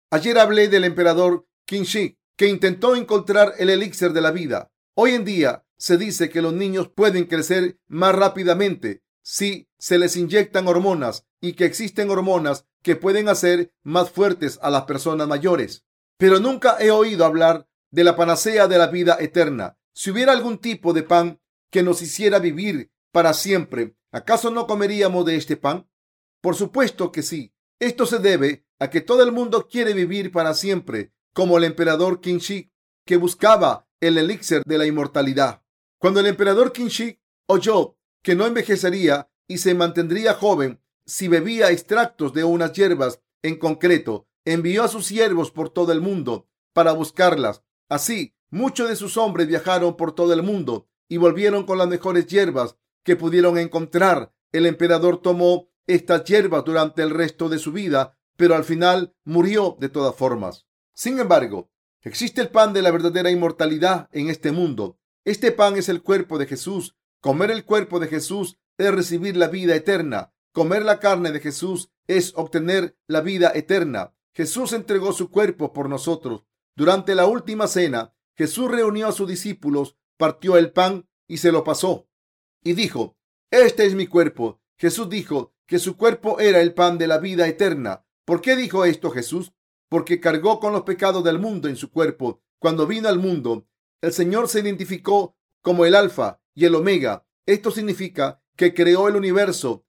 Ayer 0.10 0.40
hablé 0.40 0.70
del 0.70 0.86
emperador 0.86 1.46
Qin 1.66 1.86
que 2.38 2.48
intentó 2.48 2.96
encontrar 2.96 3.56
el 3.58 3.70
elixir 3.70 4.14
de 4.14 4.22
la 4.22 4.32
vida. 4.32 4.72
Hoy 4.96 5.16
en 5.16 5.26
día 5.26 5.66
se 5.78 5.98
dice 5.98 6.30
que 6.30 6.42
los 6.42 6.54
niños 6.54 6.88
pueden 6.88 7.26
crecer 7.26 7.78
más 7.88 8.16
rápidamente 8.16 9.04
si 9.22 9.68
se 9.78 9.98
les 9.98 10.16
inyectan 10.16 10.70
hormonas 10.70 11.26
y 11.42 11.54
que 11.54 11.66
existen 11.66 12.10
hormonas 12.10 12.66
que 12.84 12.96
pueden 12.96 13.28
hacer 13.28 13.74
más 13.84 14.10
fuertes 14.10 14.60
a 14.62 14.70
las 14.70 14.84
personas 14.84 15.28
mayores. 15.28 15.84
Pero 16.18 16.40
nunca 16.40 16.78
he 16.80 16.92
oído 16.92 17.26
hablar 17.26 17.68
de 17.92 18.06
la 18.06 18.16
panacea 18.16 18.68
de 18.70 18.78
la 18.78 18.88
vida 18.88 19.18
eterna. 19.20 19.78
Si 19.94 20.10
hubiera 20.10 20.32
algún 20.32 20.60
tipo 20.60 20.94
de 20.94 21.04
pan 21.04 21.42
que 21.70 21.84
nos 21.84 22.02
hiciera 22.02 22.40
vivir 22.40 22.92
para 23.12 23.34
siempre, 23.34 23.98
¿acaso 24.14 24.52
no 24.52 24.68
comeríamos 24.68 25.26
de 25.26 25.36
este 25.36 25.58
pan? 25.58 25.89
Por 26.42 26.56
supuesto 26.56 27.12
que 27.12 27.22
sí. 27.22 27.54
Esto 27.80 28.06
se 28.06 28.20
debe 28.20 28.66
a 28.80 28.90
que 28.90 29.02
todo 29.02 29.24
el 29.24 29.32
mundo 29.32 29.68
quiere 29.68 29.94
vivir 29.94 30.32
para 30.32 30.54
siempre, 30.54 31.14
como 31.34 31.58
el 31.58 31.64
emperador 31.64 32.22
Qin 32.22 32.40
que 33.06 33.18
buscaba 33.18 33.88
el 34.00 34.18
elixir 34.18 34.64
de 34.66 34.78
la 34.78 34.86
inmortalidad. 34.86 35.64
Cuando 35.98 36.20
el 36.20 36.28
emperador 36.28 36.72
Qin 36.72 37.20
oyó 37.48 37.98
que 38.22 38.36
no 38.36 38.46
envejecería 38.46 39.30
y 39.48 39.58
se 39.58 39.74
mantendría 39.74 40.34
joven 40.34 40.82
si 41.06 41.28
bebía 41.28 41.72
extractos 41.72 42.34
de 42.34 42.44
unas 42.44 42.74
hierbas 42.74 43.22
en 43.42 43.58
concreto, 43.58 44.28
envió 44.46 44.84
a 44.84 44.88
sus 44.88 45.08
siervos 45.08 45.52
por 45.52 45.70
todo 45.70 45.92
el 45.92 46.02
mundo 46.02 46.48
para 46.74 46.92
buscarlas. 46.92 47.64
Así, 47.90 48.36
muchos 48.50 48.90
de 48.90 48.96
sus 48.96 49.18
hombres 49.18 49.48
viajaron 49.48 49.98
por 49.98 50.14
todo 50.14 50.34
el 50.34 50.44
mundo 50.44 50.88
y 51.08 51.18
volvieron 51.18 51.66
con 51.66 51.78
las 51.78 51.88
mejores 51.88 52.28
hierbas 52.28 52.78
que 53.04 53.16
pudieron 53.16 53.58
encontrar. 53.58 54.34
El 54.52 54.66
emperador 54.66 55.22
tomó 55.22 55.69
estas 55.90 56.24
hierbas 56.24 56.64
durante 56.66 57.02
el 57.02 57.10
resto 57.10 57.50
de 57.50 57.58
su 57.58 57.72
vida, 57.72 58.16
pero 58.38 58.56
al 58.56 58.64
final 58.64 59.16
murió 59.24 59.76
de 59.80 59.90
todas 59.90 60.16
formas. 60.16 60.68
Sin 60.94 61.20
embargo, 61.20 61.72
existe 62.04 62.42
el 62.42 62.50
pan 62.50 62.74
de 62.74 62.84
la 62.84 62.92
verdadera 62.92 63.32
inmortalidad 63.32 64.08
en 64.12 64.30
este 64.30 64.52
mundo. 64.52 65.00
Este 65.26 65.52
pan 65.52 65.78
es 65.78 65.90
el 65.90 66.04
cuerpo 66.04 66.38
de 66.38 66.46
Jesús. 66.46 66.96
Comer 67.22 67.50
el 67.50 67.66
cuerpo 67.66 68.00
de 68.00 68.08
Jesús 68.08 68.60
es 68.78 68.94
recibir 68.94 69.36
la 69.36 69.48
vida 69.48 69.76
eterna. 69.76 70.32
Comer 70.54 70.86
la 70.86 71.00
carne 71.00 71.32
de 71.32 71.40
Jesús 71.40 71.90
es 72.08 72.34
obtener 72.36 72.96
la 73.08 73.22
vida 73.22 73.52
eterna. 73.56 74.14
Jesús 74.36 74.74
entregó 74.74 75.12
su 75.12 75.32
cuerpo 75.32 75.74
por 75.74 75.90
nosotros. 75.90 76.46
Durante 76.76 77.16
la 77.16 77.26
última 77.26 77.68
cena, 77.68 78.14
Jesús 78.38 78.70
reunió 78.70 79.08
a 79.08 79.12
sus 79.12 79.28
discípulos, 79.28 79.98
partió 80.18 80.56
el 80.56 80.72
pan 80.72 81.10
y 81.28 81.38
se 81.38 81.52
lo 81.52 81.64
pasó. 81.64 82.08
Y 82.64 82.74
dijo, 82.74 83.18
este 83.50 83.86
es 83.86 83.96
mi 83.96 84.06
cuerpo. 84.06 84.62
Jesús 84.78 85.10
dijo 85.10 85.56
que 85.70 85.78
su 85.78 85.96
cuerpo 85.96 86.40
era 86.40 86.62
el 86.62 86.74
pan 86.74 86.98
de 86.98 87.06
la 87.06 87.20
vida 87.20 87.48
eterna. 87.48 88.04
¿Por 88.26 88.42
qué 88.42 88.56
dijo 88.56 88.86
esto 88.86 89.12
Jesús? 89.12 89.54
Porque 89.88 90.20
cargó 90.20 90.60
con 90.60 90.74
los 90.74 90.82
pecados 90.82 91.24
del 91.24 91.38
mundo 91.38 91.70
en 91.70 91.76
su 91.76 91.92
cuerpo. 91.92 92.42
Cuando 92.58 92.88
vino 92.88 93.08
al 93.08 93.20
mundo, 93.20 93.68
el 94.02 94.12
Señor 94.12 94.50
se 94.50 94.62
identificó 94.62 95.38
como 95.62 95.86
el 95.86 95.94
alfa 95.94 96.42
y 96.56 96.66
el 96.66 96.74
omega. 96.74 97.28
Esto 97.46 97.70
significa 97.70 98.42
que 98.56 98.74
creó 98.74 99.08
el 99.08 99.16
universo 99.16 99.86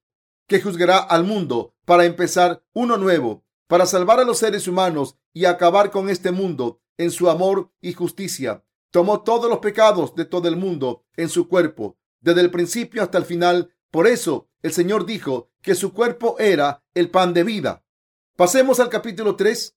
que 0.47 0.61
juzgará 0.61 0.99
al 0.99 1.23
mundo 1.23 1.73
para 1.85 2.05
empezar 2.05 2.63
uno 2.73 2.97
nuevo, 2.97 3.43
para 3.67 3.87
salvar 3.87 4.19
a 4.19 4.23
los 4.23 4.37
seres 4.37 4.67
humanos 4.67 5.17
y 5.33 5.45
acabar 5.45 5.89
con 5.89 6.09
este 6.09 6.31
mundo 6.31 6.79
en 6.97 7.09
su 7.09 7.27
amor 7.27 7.71
y 7.81 7.93
justicia. 7.93 8.63
Tomó 8.91 9.23
todos 9.23 9.49
los 9.49 9.59
pecados 9.59 10.13
de 10.13 10.25
todo 10.25 10.47
el 10.47 10.57
mundo 10.57 11.05
en 11.15 11.29
su 11.29 11.47
cuerpo, 11.47 11.97
desde 12.19 12.41
el 12.41 12.51
principio 12.51 13.01
hasta 13.01 13.17
el 13.17 13.25
final. 13.25 13.73
Por 13.89 14.07
eso 14.07 14.49
el 14.61 14.73
Señor 14.73 15.05
dijo 15.05 15.50
que 15.61 15.75
su 15.75 15.93
cuerpo 15.93 16.37
era 16.39 16.83
el 16.93 17.09
pan 17.09 17.33
de 17.33 17.43
vida. 17.43 17.85
Pasemos 18.35 18.79
al 18.79 18.89
capítulo 18.89 19.35
3 19.35 19.75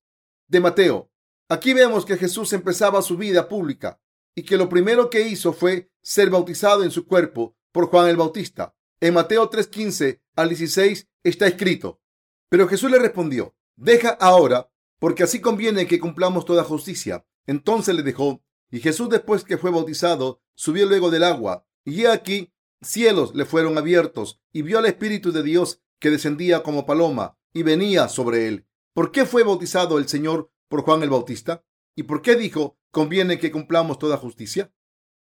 de 0.49 0.61
Mateo. 0.61 1.11
Aquí 1.49 1.75
vemos 1.75 2.07
que 2.07 2.17
Jesús 2.17 2.53
empezaba 2.53 3.03
su 3.03 3.17
vida 3.17 3.49
pública 3.49 4.01
y 4.35 4.43
que 4.45 4.57
lo 4.57 4.69
primero 4.69 5.11
que 5.11 5.29
hizo 5.29 5.53
fue 5.53 5.91
ser 6.03 6.31
bautizado 6.31 6.83
en 6.83 6.91
su 6.91 7.07
cuerpo 7.07 7.57
por 7.71 7.89
Juan 7.89 8.09
el 8.09 8.17
Bautista. 8.17 8.75
En 9.01 9.15
Mateo 9.15 9.51
3:15 9.51 10.23
al 10.37 10.49
16 10.49 11.09
está 11.23 11.47
escrito, 11.47 12.01
pero 12.49 12.67
Jesús 12.67 12.91
le 12.91 12.99
respondió, 12.99 13.55
deja 13.77 14.11
ahora, 14.11 14.71
porque 14.99 15.25
así 15.25 15.41
conviene 15.41 15.87
que 15.87 16.01
cumplamos 16.01 16.45
toda 16.45 16.65
justicia. 16.65 17.27
Entonces 17.47 17.95
le 17.95 18.03
dejó, 18.03 18.43
y 18.71 18.81
Jesús 18.81 19.11
después 19.11 19.45
que 19.45 19.59
fue 19.59 19.71
bautizado, 19.71 20.41
subió 20.55 20.87
luego 20.87 21.11
del 21.11 21.25
agua, 21.25 21.67
y 21.85 22.03
he 22.03 22.09
aquí, 22.09 22.54
cielos 22.89 23.35
le 23.35 23.45
fueron 23.45 23.79
abiertos, 23.79 24.41
y 24.53 24.63
vio 24.63 24.79
al 24.79 24.87
Espíritu 24.87 25.33
de 25.33 25.43
Dios 25.43 25.83
que 25.99 26.11
descendía 26.11 26.63
como 26.63 26.87
paloma, 26.87 27.39
y 27.53 27.63
venía 27.63 28.09
sobre 28.09 28.49
él. 28.49 28.67
¿Por 28.93 29.13
qué 29.13 29.27
fue 29.27 29.43
bautizado 29.43 29.99
el 29.99 30.09
Señor 30.09 30.51
por 30.69 30.83
Juan 30.83 31.03
el 31.03 31.11
Bautista? 31.11 31.65
¿Y 31.97 32.05
por 32.05 32.23
qué 32.23 32.37
dijo, 32.37 32.79
conviene 32.91 33.39
que 33.39 33.51
cumplamos 33.51 33.99
toda 33.99 34.17
justicia? 34.17 34.73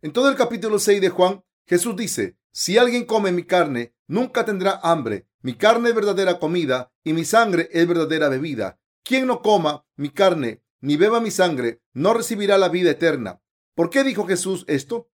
En 0.01 0.13
todo 0.13 0.29
el 0.29 0.35
capítulo 0.35 0.79
6 0.79 1.01
de 1.01 1.09
Juan, 1.09 1.43
Jesús 1.65 1.95
dice, 1.95 2.37
si 2.51 2.77
alguien 2.77 3.05
come 3.05 3.31
mi 3.31 3.43
carne, 3.43 3.93
nunca 4.07 4.45
tendrá 4.45 4.79
hambre. 4.83 5.27
Mi 5.41 5.55
carne 5.55 5.89
es 5.89 5.95
verdadera 5.95 6.39
comida 6.39 6.91
y 7.03 7.13
mi 7.13 7.25
sangre 7.25 7.69
es 7.71 7.87
verdadera 7.87 8.29
bebida. 8.29 8.79
Quien 9.03 9.27
no 9.27 9.41
coma 9.41 9.85
mi 9.95 10.09
carne 10.09 10.63
ni 10.81 10.95
beba 10.97 11.19
mi 11.19 11.31
sangre, 11.31 11.81
no 11.93 12.13
recibirá 12.13 12.57
la 12.57 12.69
vida 12.69 12.91
eterna. 12.91 13.41
¿Por 13.75 13.89
qué 13.89 14.03
dijo 14.03 14.25
Jesús 14.25 14.65
esto? 14.67 15.09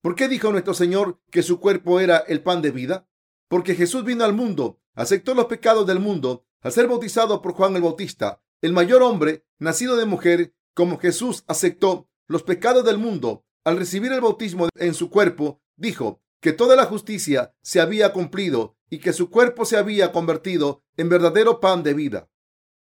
¿Por 0.00 0.14
qué 0.14 0.28
dijo 0.28 0.52
nuestro 0.52 0.74
Señor 0.74 1.20
que 1.30 1.42
su 1.42 1.58
cuerpo 1.58 2.00
era 2.00 2.18
el 2.18 2.42
pan 2.42 2.62
de 2.62 2.70
vida? 2.70 3.08
Porque 3.48 3.74
Jesús 3.74 4.04
vino 4.04 4.24
al 4.24 4.32
mundo, 4.32 4.80
aceptó 4.94 5.34
los 5.34 5.46
pecados 5.46 5.86
del 5.86 5.98
mundo 5.98 6.46
al 6.60 6.72
ser 6.72 6.86
bautizado 6.86 7.42
por 7.42 7.52
Juan 7.52 7.74
el 7.76 7.82
Bautista, 7.82 8.42
el 8.60 8.72
mayor 8.72 9.02
hombre 9.02 9.44
nacido 9.58 9.96
de 9.96 10.06
mujer, 10.06 10.54
como 10.74 10.98
Jesús 10.98 11.44
aceptó 11.46 12.08
los 12.26 12.42
pecados 12.42 12.84
del 12.84 12.98
mundo 12.98 13.44
al 13.64 13.76
recibir 13.76 14.12
el 14.12 14.20
bautismo 14.20 14.68
en 14.76 14.94
su 14.94 15.10
cuerpo, 15.10 15.60
dijo, 15.76 16.22
que 16.40 16.52
toda 16.52 16.76
la 16.76 16.84
justicia 16.84 17.54
se 17.62 17.80
había 17.80 18.12
cumplido 18.12 18.76
y 18.88 18.98
que 18.98 19.12
su 19.12 19.30
cuerpo 19.30 19.64
se 19.64 19.76
había 19.76 20.12
convertido 20.12 20.82
en 20.96 21.08
verdadero 21.08 21.60
pan 21.60 21.82
de 21.82 21.94
vida. 21.94 22.30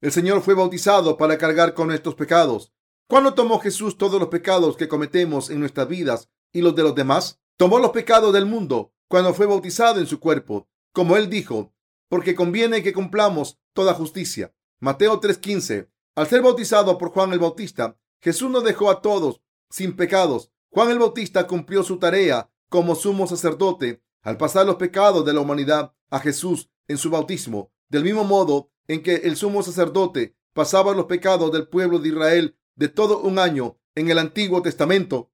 El 0.00 0.12
Señor 0.12 0.42
fue 0.42 0.54
bautizado 0.54 1.16
para 1.16 1.38
cargar 1.38 1.74
con 1.74 1.88
nuestros 1.88 2.14
pecados. 2.14 2.72
¿Cuándo 3.08 3.34
tomó 3.34 3.60
Jesús 3.60 3.96
todos 3.96 4.20
los 4.20 4.28
pecados 4.28 4.76
que 4.76 4.88
cometemos 4.88 5.48
en 5.48 5.60
nuestras 5.60 5.88
vidas 5.88 6.28
y 6.56 6.62
los 6.62 6.74
de 6.74 6.82
los 6.82 6.94
demás? 6.94 7.38
Tomó 7.58 7.78
los 7.78 7.90
pecados 7.90 8.32
del 8.32 8.46
mundo 8.46 8.92
cuando 9.08 9.34
fue 9.34 9.46
bautizado 9.46 10.00
en 10.00 10.06
su 10.06 10.18
cuerpo, 10.20 10.68
como 10.92 11.16
él 11.16 11.28
dijo, 11.28 11.74
porque 12.08 12.34
conviene 12.34 12.82
que 12.82 12.92
cumplamos 12.92 13.58
toda 13.74 13.94
justicia. 13.94 14.54
Mateo 14.80 15.20
3:15. 15.20 15.88
Al 16.14 16.26
ser 16.26 16.40
bautizado 16.42 16.96
por 16.96 17.10
Juan 17.10 17.32
el 17.32 17.38
Bautista, 17.38 17.98
Jesús 18.22 18.50
nos 18.50 18.64
dejó 18.64 18.90
a 18.90 19.02
todos 19.02 19.42
sin 19.70 19.96
pecados. 19.96 20.50
Juan 20.70 20.90
el 20.90 20.98
Bautista 20.98 21.46
cumplió 21.46 21.82
su 21.82 21.98
tarea 21.98 22.50
como 22.70 22.94
sumo 22.94 23.26
sacerdote 23.26 24.02
al 24.22 24.38
pasar 24.38 24.66
los 24.66 24.76
pecados 24.76 25.24
de 25.24 25.34
la 25.34 25.40
humanidad 25.40 25.92
a 26.10 26.18
Jesús 26.20 26.70
en 26.88 26.98
su 26.98 27.10
bautismo, 27.10 27.70
del 27.88 28.04
mismo 28.04 28.24
modo 28.24 28.70
en 28.88 29.02
que 29.02 29.16
el 29.16 29.36
sumo 29.36 29.62
sacerdote 29.62 30.36
pasaba 30.54 30.94
los 30.94 31.04
pecados 31.04 31.52
del 31.52 31.68
pueblo 31.68 31.98
de 31.98 32.08
Israel 32.08 32.58
de 32.76 32.88
todo 32.88 33.20
un 33.20 33.38
año 33.38 33.78
en 33.94 34.10
el 34.10 34.18
Antiguo 34.18 34.62
Testamento, 34.62 35.30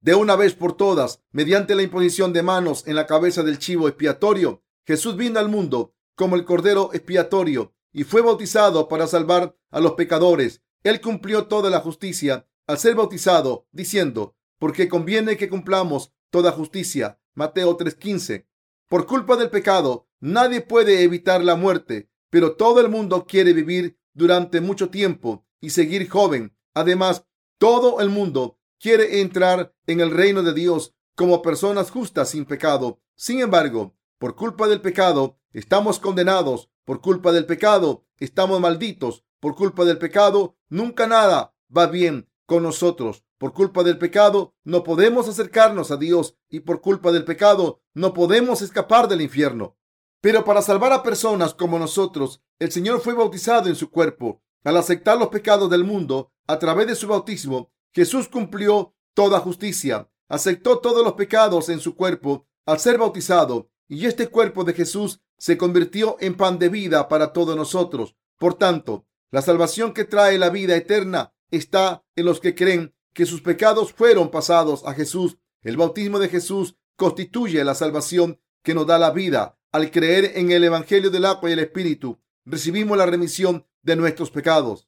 de 0.00 0.14
una 0.14 0.36
vez 0.36 0.54
por 0.54 0.76
todas, 0.76 1.22
mediante 1.32 1.74
la 1.74 1.82
imposición 1.82 2.32
de 2.32 2.42
manos 2.42 2.86
en 2.86 2.94
la 2.96 3.06
cabeza 3.06 3.42
del 3.42 3.58
chivo 3.58 3.88
expiatorio, 3.88 4.62
Jesús 4.84 5.16
vino 5.16 5.40
al 5.40 5.48
mundo 5.48 5.94
como 6.14 6.36
el 6.36 6.44
Cordero 6.44 6.90
expiatorio 6.92 7.74
y 7.92 8.04
fue 8.04 8.22
bautizado 8.22 8.88
para 8.88 9.06
salvar 9.06 9.56
a 9.70 9.80
los 9.80 9.92
pecadores. 9.92 10.62
Él 10.82 11.00
cumplió 11.00 11.46
toda 11.46 11.70
la 11.70 11.80
justicia 11.80 12.46
al 12.66 12.78
ser 12.78 12.94
bautizado, 12.94 13.66
diciendo, 13.72 14.36
porque 14.58 14.88
conviene 14.88 15.36
que 15.36 15.48
cumplamos 15.48 16.12
toda 16.30 16.52
justicia. 16.52 17.20
Mateo 17.34 17.76
3:15. 17.76 18.46
Por 18.88 19.06
culpa 19.06 19.36
del 19.36 19.50
pecado, 19.50 20.08
nadie 20.20 20.60
puede 20.60 21.02
evitar 21.02 21.42
la 21.42 21.56
muerte, 21.56 22.08
pero 22.30 22.56
todo 22.56 22.80
el 22.80 22.88
mundo 22.88 23.26
quiere 23.26 23.52
vivir 23.52 23.98
durante 24.14 24.60
mucho 24.60 24.90
tiempo 24.90 25.44
y 25.60 25.70
seguir 25.70 26.08
joven. 26.08 26.56
Además, 26.74 27.24
todo 27.58 28.00
el 28.00 28.10
mundo 28.10 28.55
quiere 28.80 29.20
entrar 29.20 29.74
en 29.86 30.00
el 30.00 30.10
reino 30.10 30.42
de 30.42 30.54
Dios 30.54 30.94
como 31.14 31.42
personas 31.42 31.90
justas 31.90 32.30
sin 32.30 32.44
pecado. 32.44 33.00
Sin 33.14 33.40
embargo, 33.40 33.96
por 34.18 34.34
culpa 34.36 34.68
del 34.68 34.80
pecado, 34.80 35.38
estamos 35.52 35.98
condenados 35.98 36.70
por 36.86 37.00
culpa 37.00 37.32
del 37.32 37.46
pecado 37.46 38.06
estamos 38.20 38.60
malditos. 38.60 39.24
Por 39.40 39.56
culpa 39.56 39.84
del 39.84 39.98
pecado 39.98 40.56
nunca 40.68 41.08
nada 41.08 41.52
va 41.76 41.88
bien 41.88 42.30
con 42.46 42.62
nosotros. 42.62 43.24
Por 43.38 43.52
culpa 43.52 43.82
del 43.82 43.98
pecado 43.98 44.54
no 44.62 44.84
podemos 44.84 45.28
acercarnos 45.28 45.90
a 45.90 45.96
Dios 45.96 46.36
y 46.48 46.60
por 46.60 46.80
culpa 46.80 47.10
del 47.10 47.24
pecado 47.24 47.82
no 47.92 48.14
podemos 48.14 48.62
escapar 48.62 49.08
del 49.08 49.20
infierno. 49.20 49.76
Pero 50.20 50.44
para 50.44 50.62
salvar 50.62 50.92
a 50.92 51.02
personas 51.02 51.54
como 51.54 51.78
nosotros, 51.78 52.40
el 52.60 52.70
Señor 52.70 53.00
fue 53.00 53.14
bautizado 53.14 53.68
en 53.68 53.74
su 53.74 53.90
cuerpo. 53.90 54.40
Al 54.62 54.76
aceptar 54.76 55.18
los 55.18 55.28
pecados 55.28 55.68
del 55.68 55.82
mundo 55.82 56.32
a 56.46 56.60
través 56.60 56.86
de 56.86 56.94
su 56.94 57.08
bautismo, 57.08 57.72
Jesús 57.96 58.28
cumplió 58.28 58.94
toda 59.14 59.40
justicia, 59.40 60.10
aceptó 60.28 60.80
todos 60.80 61.02
los 61.02 61.14
pecados 61.14 61.70
en 61.70 61.80
su 61.80 61.96
cuerpo 61.96 62.46
al 62.66 62.78
ser 62.78 62.98
bautizado 62.98 63.70
y 63.88 64.04
este 64.04 64.28
cuerpo 64.28 64.64
de 64.64 64.74
Jesús 64.74 65.22
se 65.38 65.56
convirtió 65.56 66.18
en 66.20 66.36
pan 66.36 66.58
de 66.58 66.68
vida 66.68 67.08
para 67.08 67.32
todos 67.32 67.56
nosotros. 67.56 68.14
Por 68.38 68.52
tanto, 68.52 69.06
la 69.30 69.40
salvación 69.40 69.94
que 69.94 70.04
trae 70.04 70.36
la 70.36 70.50
vida 70.50 70.76
eterna 70.76 71.32
está 71.50 72.04
en 72.16 72.26
los 72.26 72.38
que 72.38 72.54
creen 72.54 72.94
que 73.14 73.24
sus 73.24 73.40
pecados 73.40 73.94
fueron 73.94 74.30
pasados 74.30 74.84
a 74.84 74.92
Jesús. 74.92 75.38
El 75.62 75.78
bautismo 75.78 76.18
de 76.18 76.28
Jesús 76.28 76.76
constituye 76.96 77.64
la 77.64 77.74
salvación 77.74 78.42
que 78.62 78.74
nos 78.74 78.86
da 78.86 78.98
la 78.98 79.10
vida. 79.10 79.58
Al 79.72 79.90
creer 79.90 80.32
en 80.34 80.50
el 80.52 80.64
Evangelio 80.64 81.08
del 81.08 81.24
agua 81.24 81.48
y 81.48 81.54
el 81.54 81.60
Espíritu, 81.60 82.20
recibimos 82.44 82.98
la 82.98 83.06
remisión 83.06 83.66
de 83.80 83.96
nuestros 83.96 84.30
pecados. 84.30 84.86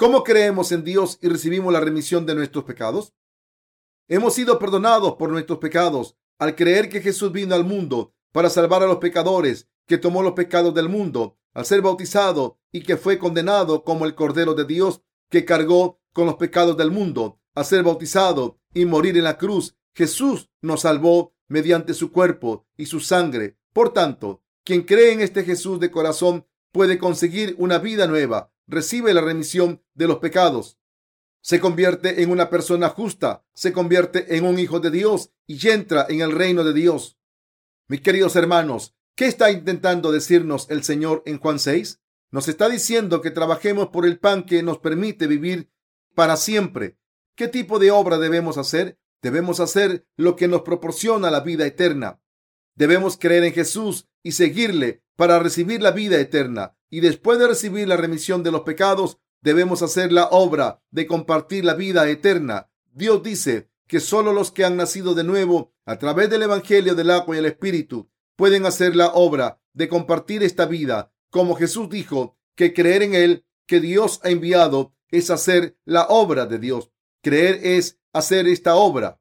¿Cómo 0.00 0.24
creemos 0.24 0.72
en 0.72 0.82
Dios 0.82 1.18
y 1.20 1.28
recibimos 1.28 1.70
la 1.74 1.80
remisión 1.80 2.24
de 2.24 2.34
nuestros 2.34 2.64
pecados? 2.64 3.12
Hemos 4.08 4.32
sido 4.32 4.58
perdonados 4.58 5.16
por 5.16 5.28
nuestros 5.28 5.58
pecados 5.58 6.16
al 6.38 6.56
creer 6.56 6.88
que 6.88 7.02
Jesús 7.02 7.30
vino 7.32 7.54
al 7.54 7.64
mundo 7.64 8.14
para 8.32 8.48
salvar 8.48 8.82
a 8.82 8.86
los 8.86 8.96
pecadores, 8.96 9.68
que 9.86 9.98
tomó 9.98 10.22
los 10.22 10.32
pecados 10.32 10.72
del 10.72 10.88
mundo 10.88 11.36
al 11.52 11.66
ser 11.66 11.82
bautizado 11.82 12.58
y 12.72 12.80
que 12.80 12.96
fue 12.96 13.18
condenado 13.18 13.84
como 13.84 14.06
el 14.06 14.14
Cordero 14.14 14.54
de 14.54 14.64
Dios 14.64 15.02
que 15.28 15.44
cargó 15.44 16.00
con 16.14 16.24
los 16.24 16.36
pecados 16.36 16.78
del 16.78 16.90
mundo 16.90 17.38
al 17.54 17.66
ser 17.66 17.82
bautizado 17.82 18.58
y 18.72 18.86
morir 18.86 19.18
en 19.18 19.24
la 19.24 19.36
cruz. 19.36 19.76
Jesús 19.94 20.48
nos 20.62 20.80
salvó 20.80 21.34
mediante 21.46 21.92
su 21.92 22.10
cuerpo 22.10 22.66
y 22.78 22.86
su 22.86 23.00
sangre. 23.00 23.58
Por 23.74 23.92
tanto, 23.92 24.42
quien 24.64 24.80
cree 24.80 25.12
en 25.12 25.20
este 25.20 25.44
Jesús 25.44 25.78
de 25.78 25.90
corazón 25.90 26.46
puede 26.72 26.96
conseguir 26.96 27.54
una 27.58 27.76
vida 27.76 28.06
nueva, 28.06 28.50
recibe 28.70 29.12
la 29.12 29.20
remisión 29.20 29.82
de 29.94 30.06
los 30.06 30.18
pecados, 30.18 30.78
se 31.42 31.58
convierte 31.58 32.22
en 32.22 32.30
una 32.30 32.50
persona 32.50 32.90
justa, 32.90 33.44
se 33.54 33.72
convierte 33.72 34.36
en 34.36 34.44
un 34.44 34.58
hijo 34.58 34.78
de 34.78 34.90
Dios 34.90 35.32
y 35.46 35.68
entra 35.68 36.06
en 36.08 36.20
el 36.20 36.32
reino 36.32 36.64
de 36.64 36.74
Dios. 36.74 37.18
Mis 37.88 38.02
queridos 38.02 38.36
hermanos, 38.36 38.94
¿qué 39.16 39.26
está 39.26 39.50
intentando 39.50 40.12
decirnos 40.12 40.66
el 40.70 40.84
Señor 40.84 41.22
en 41.24 41.38
Juan 41.38 41.58
6? 41.58 42.00
Nos 42.30 42.46
está 42.46 42.68
diciendo 42.68 43.22
que 43.22 43.30
trabajemos 43.30 43.88
por 43.88 44.06
el 44.06 44.18
pan 44.18 44.44
que 44.44 44.62
nos 44.62 44.78
permite 44.78 45.26
vivir 45.26 45.70
para 46.14 46.36
siempre. 46.36 46.98
¿Qué 47.34 47.48
tipo 47.48 47.78
de 47.78 47.90
obra 47.90 48.18
debemos 48.18 48.58
hacer? 48.58 48.98
Debemos 49.22 49.60
hacer 49.60 50.06
lo 50.16 50.36
que 50.36 50.46
nos 50.46 50.62
proporciona 50.62 51.30
la 51.30 51.40
vida 51.40 51.66
eterna. 51.66 52.20
Debemos 52.74 53.16
creer 53.18 53.44
en 53.44 53.54
Jesús 53.54 54.08
y 54.22 54.32
seguirle 54.32 55.02
para 55.16 55.38
recibir 55.38 55.82
la 55.82 55.90
vida 55.90 56.18
eterna. 56.18 56.76
Y 56.88 57.00
después 57.00 57.38
de 57.38 57.48
recibir 57.48 57.86
la 57.88 57.96
remisión 57.96 58.42
de 58.42 58.50
los 58.50 58.62
pecados, 58.62 59.18
debemos 59.42 59.82
hacer 59.82 60.12
la 60.12 60.26
obra 60.28 60.82
de 60.90 61.06
compartir 61.06 61.64
la 61.64 61.74
vida 61.74 62.08
eterna. 62.08 62.70
Dios 62.92 63.22
dice 63.22 63.70
que 63.86 64.00
solo 64.00 64.32
los 64.32 64.50
que 64.50 64.64
han 64.64 64.76
nacido 64.76 65.14
de 65.14 65.24
nuevo 65.24 65.72
a 65.84 65.98
través 65.98 66.30
del 66.30 66.42
Evangelio 66.42 66.94
del 66.94 67.10
agua 67.10 67.36
y 67.36 67.38
el 67.38 67.46
Espíritu 67.46 68.10
pueden 68.36 68.66
hacer 68.66 68.96
la 68.96 69.08
obra 69.08 69.60
de 69.72 69.88
compartir 69.88 70.42
esta 70.42 70.66
vida. 70.66 71.12
Como 71.30 71.54
Jesús 71.54 71.88
dijo 71.88 72.38
que 72.54 72.72
creer 72.72 73.02
en 73.02 73.14
Él 73.14 73.46
que 73.66 73.80
Dios 73.80 74.20
ha 74.22 74.30
enviado 74.30 74.94
es 75.10 75.30
hacer 75.30 75.76
la 75.84 76.06
obra 76.08 76.46
de 76.46 76.58
Dios. 76.58 76.90
Creer 77.22 77.60
es 77.62 77.98
hacer 78.12 78.48
esta 78.48 78.76
obra. 78.76 79.20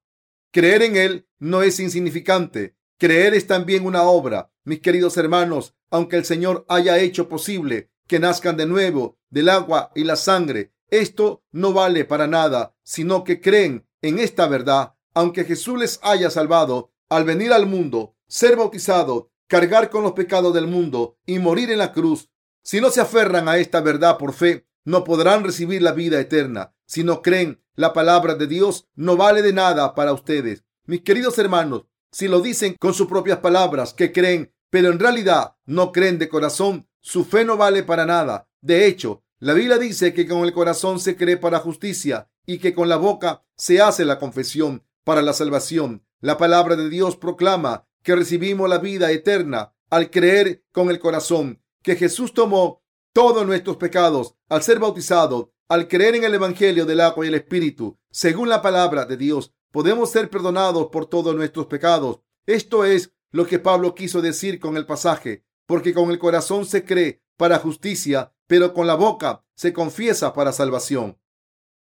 Creer 0.51 0.83
en 0.83 0.95
Él 0.95 1.27
no 1.37 1.61
es 1.61 1.79
insignificante. 1.79 2.75
Creer 2.97 3.33
es 3.33 3.47
también 3.47 3.85
una 3.85 4.03
obra. 4.03 4.51
Mis 4.69 4.81
queridos 4.81 5.17
hermanos, 5.17 5.73
aunque 5.89 6.15
el 6.15 6.25
Señor 6.25 6.63
haya 6.69 6.99
hecho 6.99 7.27
posible 7.27 7.89
que 8.05 8.19
nazcan 8.19 8.55
de 8.55 8.67
nuevo 8.67 9.17
del 9.31 9.49
agua 9.49 9.91
y 9.95 10.03
la 10.03 10.15
sangre, 10.15 10.75
esto 10.91 11.41
no 11.51 11.73
vale 11.73 12.05
para 12.05 12.27
nada, 12.27 12.75
sino 12.83 13.23
que 13.23 13.41
creen 13.41 13.87
en 14.03 14.19
esta 14.19 14.47
verdad, 14.47 14.93
aunque 15.15 15.43
Jesús 15.43 15.79
les 15.79 15.99
haya 16.03 16.29
salvado 16.29 16.91
al 17.09 17.23
venir 17.23 17.51
al 17.51 17.65
mundo, 17.65 18.15
ser 18.27 18.57
bautizado, 18.57 19.31
cargar 19.47 19.89
con 19.89 20.03
los 20.03 20.11
pecados 20.11 20.53
del 20.53 20.67
mundo 20.67 21.17
y 21.25 21.39
morir 21.39 21.71
en 21.71 21.79
la 21.79 21.91
cruz. 21.91 22.29
Si 22.61 22.79
no 22.79 22.91
se 22.91 23.01
aferran 23.01 23.49
a 23.49 23.57
esta 23.57 23.81
verdad 23.81 24.19
por 24.19 24.33
fe, 24.33 24.67
no 24.85 25.03
podrán 25.03 25.43
recibir 25.43 25.81
la 25.81 25.93
vida 25.93 26.19
eterna. 26.19 26.75
Si 26.85 27.03
no 27.03 27.23
creen 27.23 27.59
la 27.73 27.91
palabra 27.91 28.35
de 28.35 28.45
Dios, 28.45 28.87
no 28.93 29.17
vale 29.17 29.41
de 29.41 29.51
nada 29.51 29.95
para 29.95 30.13
ustedes. 30.13 30.63
Mis 30.85 31.01
queridos 31.01 31.39
hermanos, 31.39 31.85
si 32.11 32.27
lo 32.27 32.39
dicen 32.39 32.75
con 32.79 32.93
sus 32.93 33.07
propias 33.07 33.39
palabras 33.39 33.95
que 33.95 34.11
creen, 34.11 34.51
pero 34.69 34.89
en 34.89 34.99
realidad 34.99 35.55
no 35.65 35.91
creen 35.91 36.19
de 36.19 36.29
corazón, 36.29 36.87
su 37.01 37.25
fe 37.25 37.45
no 37.45 37.57
vale 37.57 37.83
para 37.83 38.05
nada. 38.05 38.49
De 38.61 38.85
hecho, 38.85 39.23
la 39.39 39.53
Biblia 39.53 39.77
dice 39.77 40.13
que 40.13 40.27
con 40.27 40.43
el 40.43 40.53
corazón 40.53 40.99
se 40.99 41.15
cree 41.15 41.37
para 41.37 41.59
justicia 41.59 42.29
y 42.45 42.59
que 42.59 42.73
con 42.73 42.89
la 42.89 42.97
boca 42.97 43.43
se 43.55 43.81
hace 43.81 44.05
la 44.05 44.19
confesión 44.19 44.83
para 45.03 45.21
la 45.21 45.33
salvación. 45.33 46.05
La 46.19 46.37
palabra 46.37 46.75
de 46.75 46.89
Dios 46.89 47.15
proclama 47.15 47.87
que 48.03 48.15
recibimos 48.15 48.69
la 48.69 48.79
vida 48.79 49.11
eterna 49.11 49.73
al 49.89 50.09
creer 50.09 50.63
con 50.71 50.89
el 50.89 50.99
corazón 50.99 51.61
que 51.81 51.95
Jesús 51.95 52.33
tomó 52.33 52.83
todos 53.13 53.45
nuestros 53.45 53.77
pecados 53.77 54.35
al 54.49 54.61
ser 54.61 54.79
bautizado, 54.79 55.53
al 55.67 55.87
creer 55.87 56.15
en 56.15 56.23
el 56.25 56.33
Evangelio 56.33 56.85
del 56.85 57.01
agua 57.01 57.25
y 57.25 57.29
el 57.29 57.35
Espíritu. 57.35 57.97
Según 58.11 58.49
la 58.49 58.61
palabra 58.61 59.05
de 59.05 59.17
Dios, 59.17 59.53
podemos 59.71 60.11
ser 60.11 60.29
perdonados 60.29 60.87
por 60.91 61.05
todos 61.05 61.35
nuestros 61.35 61.67
pecados. 61.67 62.19
Esto 62.45 62.85
es 62.85 63.13
lo 63.31 63.45
que 63.45 63.59
Pablo 63.59 63.95
quiso 63.95 64.21
decir 64.21 64.59
con 64.59 64.77
el 64.77 64.85
pasaje, 64.85 65.43
porque 65.65 65.93
con 65.93 66.11
el 66.11 66.19
corazón 66.19 66.65
se 66.65 66.83
cree 66.83 67.21
para 67.37 67.59
justicia, 67.59 68.33
pero 68.47 68.73
con 68.73 68.87
la 68.87 68.95
boca 68.95 69.45
se 69.55 69.73
confiesa 69.73 70.33
para 70.33 70.51
salvación. 70.51 71.19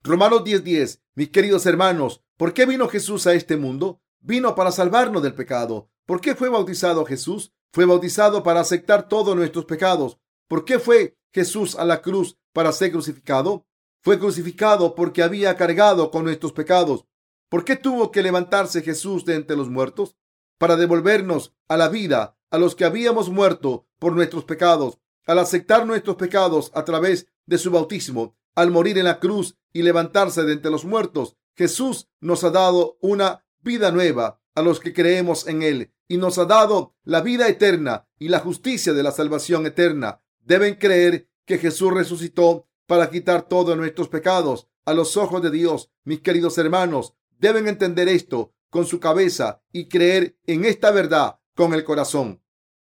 Romanos 0.04 0.44
10:10, 0.44 1.02
mis 1.16 1.30
queridos 1.30 1.66
hermanos, 1.66 2.24
¿por 2.38 2.54
qué 2.54 2.66
vino 2.66 2.88
Jesús 2.88 3.28
a 3.28 3.34
este 3.34 3.58
mundo? 3.58 4.02
Vino 4.20 4.56
para 4.56 4.72
salvarnos 4.72 5.24
del 5.24 5.34
pecado. 5.34 5.90
¿Por 6.06 6.22
qué 6.22 6.36
fue 6.36 6.50
bautizado 6.50 7.06
Jesús? 7.06 7.54
Fue 7.72 7.86
bautizado 7.86 8.44
para 8.44 8.62
aceptar 8.62 9.08
todos 9.08 9.36
nuestros 9.36 9.66
pecados. 9.66 10.20
¿Por 10.48 10.66
qué 10.66 10.80
fue 10.80 11.18
Jesús 11.34 11.76
a 11.76 11.86
la 11.86 12.02
cruz 12.02 12.38
para 12.54 12.72
ser 12.72 12.92
crucificado? 12.92 13.66
Fue 14.02 14.20
crucificado 14.20 14.96
porque 14.96 15.24
había 15.24 15.56
cargado 15.58 16.12
con 16.12 16.24
nuestros 16.24 16.54
pecados. 16.54 17.06
¿Por 17.50 17.66
qué 17.66 17.76
tuvo 17.76 18.12
que 18.12 18.22
levantarse 18.22 18.82
Jesús 18.82 19.26
de 19.26 19.36
entre 19.36 19.58
los 19.58 19.70
muertos? 19.70 20.16
Para 20.58 20.76
devolvernos 20.76 21.54
a 21.67 21.78
la 21.78 21.89
vida 21.89 22.38
a 22.50 22.58
los 22.58 22.76
que 22.76 22.86
habíamos 22.86 23.30
muerto 23.30 23.88
por 24.00 24.13
nuestros 24.13 24.46
pecados. 24.46 25.00
Al 25.26 25.39
aceptar 25.39 25.86
nuestros 25.86 26.15
pecados 26.15 26.72
a 26.74 26.86
través 26.86 27.28
de 27.46 27.58
su 27.58 27.72
bautismo, 27.72 28.38
al 28.56 28.72
morir 28.72 28.98
en 28.98 29.06
la 29.06 29.20
cruz 29.20 29.58
y 29.74 29.84
levantarse 29.84 30.43
de 30.43 30.54
entre 30.54 30.72
los 30.72 30.86
muertos, 30.86 31.36
Jesús 31.56 32.08
nos 32.22 32.43
ha 32.43 32.50
dado 32.50 32.98
una 33.02 33.46
vida 33.62 33.91
nueva 33.91 34.41
a 34.56 34.62
los 34.62 34.80
que 34.80 34.93
creemos 34.93 35.48
en 35.48 35.62
Él 35.62 35.93
y 36.08 36.17
nos 36.17 36.38
ha 36.38 36.46
dado 36.46 36.96
la 37.04 37.22
vida 37.22 37.48
eterna 37.48 38.08
y 38.17 38.30
la 38.30 38.39
justicia 38.39 38.93
de 38.93 39.04
la 39.04 39.12
salvación 39.12 39.65
eterna. 39.65 40.22
Deben 40.39 40.76
creer 40.76 41.30
que 41.46 41.58
Jesús 41.58 41.93
resucitó 41.93 42.67
para 42.86 43.10
quitar 43.10 43.48
todos 43.48 43.76
nuestros 43.78 44.08
pecados 44.08 44.67
a 44.86 44.93
los 44.93 45.17
ojos 45.17 45.41
de 45.41 45.52
Dios. 45.52 45.91
Mis 46.06 46.22
queridos 46.22 46.58
hermanos, 46.58 47.13
deben 47.38 47.67
entender 47.67 48.08
esto 48.08 48.54
con 48.69 48.86
su 48.86 48.99
cabeza 48.99 49.62
y 49.71 49.88
creer 49.88 50.38
en 50.45 50.65
esta 50.65 50.91
verdad 50.91 51.39
con 51.56 51.73
el 51.73 51.84
corazón. 51.84 52.41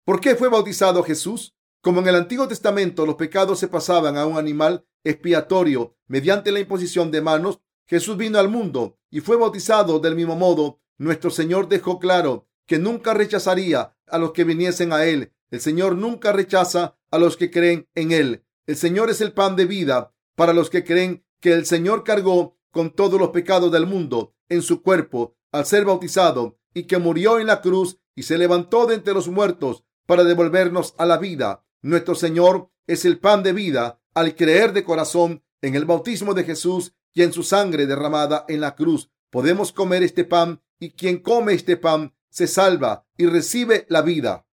¿Por 0.05 0.19
qué 0.19 0.36
fue 0.36 0.49
bautizado 0.49 1.03
Jesús? 1.03 1.55
Como 1.81 1.99
en 1.99 2.07
el 2.07 2.15
Antiguo 2.15 2.47
Testamento 2.47 3.05
los 3.05 3.15
pecados 3.15 3.59
se 3.59 3.67
pasaban 3.67 4.17
a 4.17 4.25
un 4.25 4.38
animal 4.38 4.86
expiatorio 5.03 5.97
mediante 6.07 6.51
la 6.51 6.59
imposición 6.59 7.12
de 7.12 7.21
manos, 7.21 7.59
Jesús 7.86 8.17
vino 8.17 8.39
al 8.39 8.49
mundo 8.49 8.97
y 9.09 9.19
fue 9.19 9.36
bautizado 9.36 9.99
del 9.99 10.15
mismo 10.15 10.36
modo. 10.36 10.79
Nuestro 10.97 11.29
Señor 11.29 11.67
dejó 11.67 11.99
claro 11.99 12.47
que 12.65 12.79
nunca 12.79 13.13
rechazaría 13.13 13.95
a 14.07 14.17
los 14.17 14.31
que 14.31 14.43
viniesen 14.43 14.93
a 14.93 15.05
Él. 15.05 15.33
El 15.51 15.59
Señor 15.59 15.95
nunca 15.95 16.31
rechaza 16.31 16.97
a 17.12 17.17
los 17.17 17.36
que 17.36 17.51
creen 17.51 17.89
en 17.95 18.12
Él. 18.12 18.45
El 18.65 18.77
Señor 18.77 19.09
es 19.09 19.21
el 19.21 19.33
pan 19.33 19.55
de 19.55 19.65
vida 19.65 20.13
para 20.36 20.53
los 20.53 20.69
que 20.69 20.83
creen 20.83 21.25
que 21.39 21.51
el 21.51 21.65
Señor 21.65 22.03
cargó 22.03 22.57
con 22.71 22.91
todos 22.91 23.19
los 23.19 23.29
pecados 23.29 23.71
del 23.71 23.86
mundo 23.86 24.33
en 24.49 24.62
su 24.62 24.81
cuerpo 24.81 25.36
al 25.54 25.66
ser 25.66 25.86
bautizado 25.86 26.58
y 26.74 26.84
que 26.84 26.98
murió 26.98 27.39
en 27.39 27.48
la 27.48 27.62
cruz 27.62 28.00
y 28.16 28.24
se 28.24 28.38
levantó 28.38 28.88
de 28.88 28.96
entre 28.96 29.13
los 29.13 29.30
muertos 29.30 29.86
para 30.06 30.26
devolvernos 30.26 30.96
a 30.98 31.06
la 31.06 31.18
vida. 31.18 31.63
Nuestro 31.82 32.16
Señor 32.16 32.72
es 32.88 33.06
el 33.06 33.20
pan 33.20 33.44
de 33.44 33.54
vida 33.54 34.02
al 34.13 34.36
creer 34.36 34.74
de 34.74 34.84
corazón 34.84 35.44
en 35.62 35.76
el 35.76 35.86
bautismo 35.86 36.34
de 36.34 36.44
Jesús 36.44 36.94
y 37.13 37.22
en 37.22 37.32
su 37.32 37.44
sangre 37.44 37.86
derramada 37.86 38.46
en 38.50 38.62
la 38.62 38.76
cruz. 38.76 39.12
Podemos 39.30 39.72
comer 39.72 40.04
este 40.04 40.26
pan 40.26 40.62
y 40.80 40.92
quien 40.92 41.20
come 41.20 41.54
este 41.54 41.78
pan 41.78 42.13
se 42.30 42.48
salva 42.48 43.06
y 43.16 43.28
recibe 43.28 43.86
la 43.89 44.02
vida. 44.02 44.48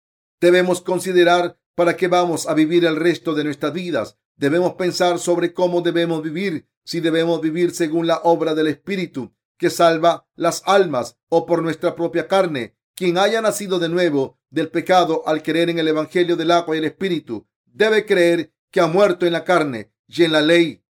Debemos 0.41 0.81
considerar 0.81 1.59
para 1.75 1.97
qué 1.97 2.09
vamos 2.09 2.49
a 2.49 2.55
vivir 2.55 2.87
el 2.87 2.97
resto 2.97 3.35
de 3.35 3.45
nuestras 3.45 3.73
vidas. 3.73 4.19
Debemos 4.37 4.75
pensar 4.75 5.19
sobre 5.19 5.53
cómo 5.53 5.83
debemos 5.83 6.23
vivir, 6.23 6.69
si 6.85 7.01
debemos 7.01 7.41
vivir 7.41 7.73
según 7.73 8.07
la 8.07 8.21
obra 8.25 8.55
del 8.55 8.69
Espíritu 8.69 9.36
que 9.59 9.71
salva 9.71 10.27
las 10.35 10.63
almas 10.67 11.19
o 11.29 11.47
por 11.47 11.63
nuestra 11.63 11.95
propia 11.95 12.29
carne. 12.29 12.77
Quien 12.95 13.19
haya 13.19 13.41
nacido 13.41 13.79
de 13.79 13.89
nuevo 13.89 14.39
del 14.51 14.71
pecado 14.71 15.23
al 15.27 15.43
creer 15.43 15.71
en 15.71 15.79
el 15.79 15.89
Evangelio 15.89 16.37
del 16.37 16.51
agua 16.51 16.77
y 16.77 16.79
el 16.79 16.85
Espíritu 16.87 17.47
debe 17.65 18.07
creer 18.07 18.53
que 18.71 18.81
ha 18.81 18.87
muerto 18.87 19.27
en 19.27 19.33
la 19.33 19.45
carne 19.45 19.93
y 20.07 20.25
en 20.25 20.33
la 20.33 20.41
ley 20.41 20.83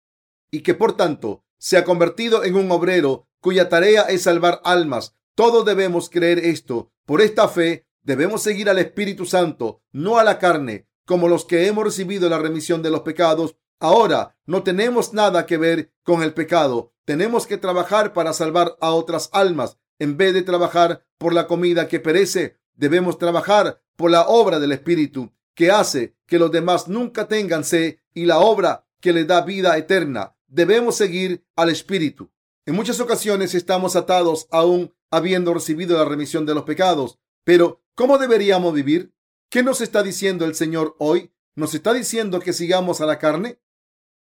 y 0.51 0.61
que 0.61 0.75
por 0.75 0.97
tanto 0.97 1.45
se 1.59 1.77
ha 1.77 1.85
convertido 1.85 2.45
en 2.45 2.57
un 2.57 2.71
obrero 2.71 3.27
cuya 3.41 3.69
tarea 3.69 4.03
es 4.03 4.23
salvar 4.23 4.61
almas. 4.65 5.17
Todos 5.35 5.65
debemos 5.65 6.11
creer 6.11 6.39
esto. 6.39 6.93
Por 7.07 7.21
esta 7.21 7.49
fe 7.49 7.87
debemos 8.03 8.43
seguir 8.43 8.71
al 8.71 8.79
Espíritu 8.79 9.27
Santo, 9.27 9.83
no 9.93 10.19
a 10.19 10.25
la 10.25 10.39
carne, 10.39 10.87
como 11.05 11.29
los 11.29 11.45
que 11.45 11.67
hemos 11.67 11.85
recibido 11.85 12.29
la 12.29 12.39
remisión 12.39 12.83
de 12.83 12.91
los 12.91 13.01
pecados. 13.01 13.57
Ahora 13.81 14.37
no 14.47 14.63
tenemos 14.63 15.13
nada 15.13 15.47
que 15.47 15.57
ver 15.57 15.93
con 16.03 16.23
el 16.23 16.35
pecado. 16.35 16.93
Tenemos 17.05 17.47
que 17.47 17.59
trabajar 17.59 18.13
para 18.13 18.33
salvar 18.33 18.77
a 18.81 18.93
otras 18.93 19.29
almas. 19.33 19.79
En 19.99 20.17
vez 20.17 20.35
de 20.35 20.43
trabajar 20.43 21.05
por 21.19 21.33
la 21.33 21.47
comida 21.47 21.89
que 21.89 22.01
perece, 22.01 22.59
debemos 22.75 23.19
trabajar 23.19 23.83
por 23.97 24.11
la 24.11 24.27
obra 24.27 24.59
del 24.59 24.73
Espíritu 24.73 25.33
que 25.55 25.71
hace 25.71 26.17
que 26.27 26.39
los 26.39 26.51
demás 26.51 26.89
nunca 26.89 27.29
tengan 27.29 27.65
sed 27.65 27.97
y 28.13 28.27
la 28.27 28.39
obra 28.39 28.87
que 29.01 29.13
les 29.13 29.27
da 29.27 29.43
vida 29.43 29.77
eterna. 29.77 30.37
Debemos 30.47 30.97
seguir 30.97 31.45
al 31.57 31.69
Espíritu. 31.71 32.31
En 32.67 32.75
muchas 32.75 33.01
ocasiones 33.01 33.55
estamos 33.55 33.97
atados 33.97 34.49
aún 34.51 34.95
habiendo 35.11 35.55
recibido 35.55 35.99
la 35.99 36.05
remisión 36.05 36.47
de 36.47 36.55
los 36.55 36.65
pecados. 36.65 37.19
Pero, 37.45 37.83
¿cómo 37.95 38.19
deberíamos 38.19 38.73
vivir? 38.73 39.15
¿Qué 39.51 39.63
nos 39.63 39.81
está 39.81 40.03
diciendo 40.03 40.45
el 40.45 40.55
Señor 40.55 40.97
hoy? 40.99 41.31
¿Nos 41.55 41.75
está 41.75 41.93
diciendo 41.93 42.41
que 42.41 42.53
sigamos 42.53 43.01
a 43.01 43.07
la 43.07 43.19
carne? 43.19 43.61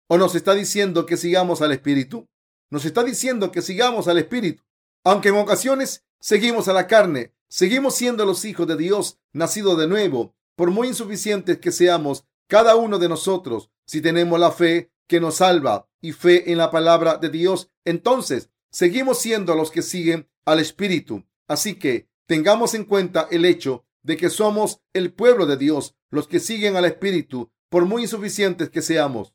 ¿O 0.06 0.18
nos 0.18 0.34
está 0.34 0.54
diciendo 0.54 1.06
que 1.06 1.16
sigamos 1.16 1.62
al 1.62 1.72
Espíritu? 1.72 2.28
Nos 2.70 2.84
está 2.84 3.02
diciendo 3.02 3.50
que 3.50 3.62
sigamos 3.62 4.06
al 4.06 4.18
Espíritu. 4.18 4.62
Aunque 5.02 5.30
en 5.30 5.36
ocasiones 5.36 6.04
seguimos 6.20 6.68
a 6.68 6.72
la 6.74 6.86
carne, 6.86 7.32
seguimos 7.48 7.94
siendo 7.94 8.26
los 8.26 8.44
hijos 8.44 8.66
de 8.66 8.76
Dios, 8.76 9.18
nacidos 9.32 9.78
de 9.78 9.86
nuevo, 9.86 10.34
por 10.56 10.70
muy 10.70 10.88
insuficientes 10.88 11.58
que 11.58 11.72
seamos 11.72 12.26
cada 12.48 12.76
uno 12.76 12.98
de 12.98 13.08
nosotros, 13.08 13.70
si 13.86 14.00
tenemos 14.00 14.38
la 14.38 14.52
fe 14.52 14.90
que 15.06 15.20
nos 15.20 15.36
salva 15.36 15.88
y 16.00 16.12
fe 16.12 16.52
en 16.52 16.58
la 16.58 16.70
palabra 16.70 17.16
de 17.16 17.30
Dios, 17.30 17.70
entonces 17.84 18.50
seguimos 18.70 19.18
siendo 19.18 19.54
los 19.54 19.70
que 19.70 19.82
siguen 19.82 20.28
al 20.44 20.60
Espíritu. 20.60 21.24
Así 21.48 21.78
que 21.78 22.08
tengamos 22.26 22.74
en 22.74 22.84
cuenta 22.84 23.26
el 23.30 23.44
hecho 23.44 23.84
de 24.02 24.16
que 24.16 24.28
somos 24.28 24.80
el 24.92 25.12
pueblo 25.12 25.46
de 25.46 25.56
Dios, 25.56 25.96
los 26.10 26.28
que 26.28 26.40
siguen 26.40 26.76
al 26.76 26.84
Espíritu, 26.84 27.50
por 27.70 27.86
muy 27.86 28.02
insuficientes 28.02 28.68
que 28.68 28.82
seamos. 28.82 29.34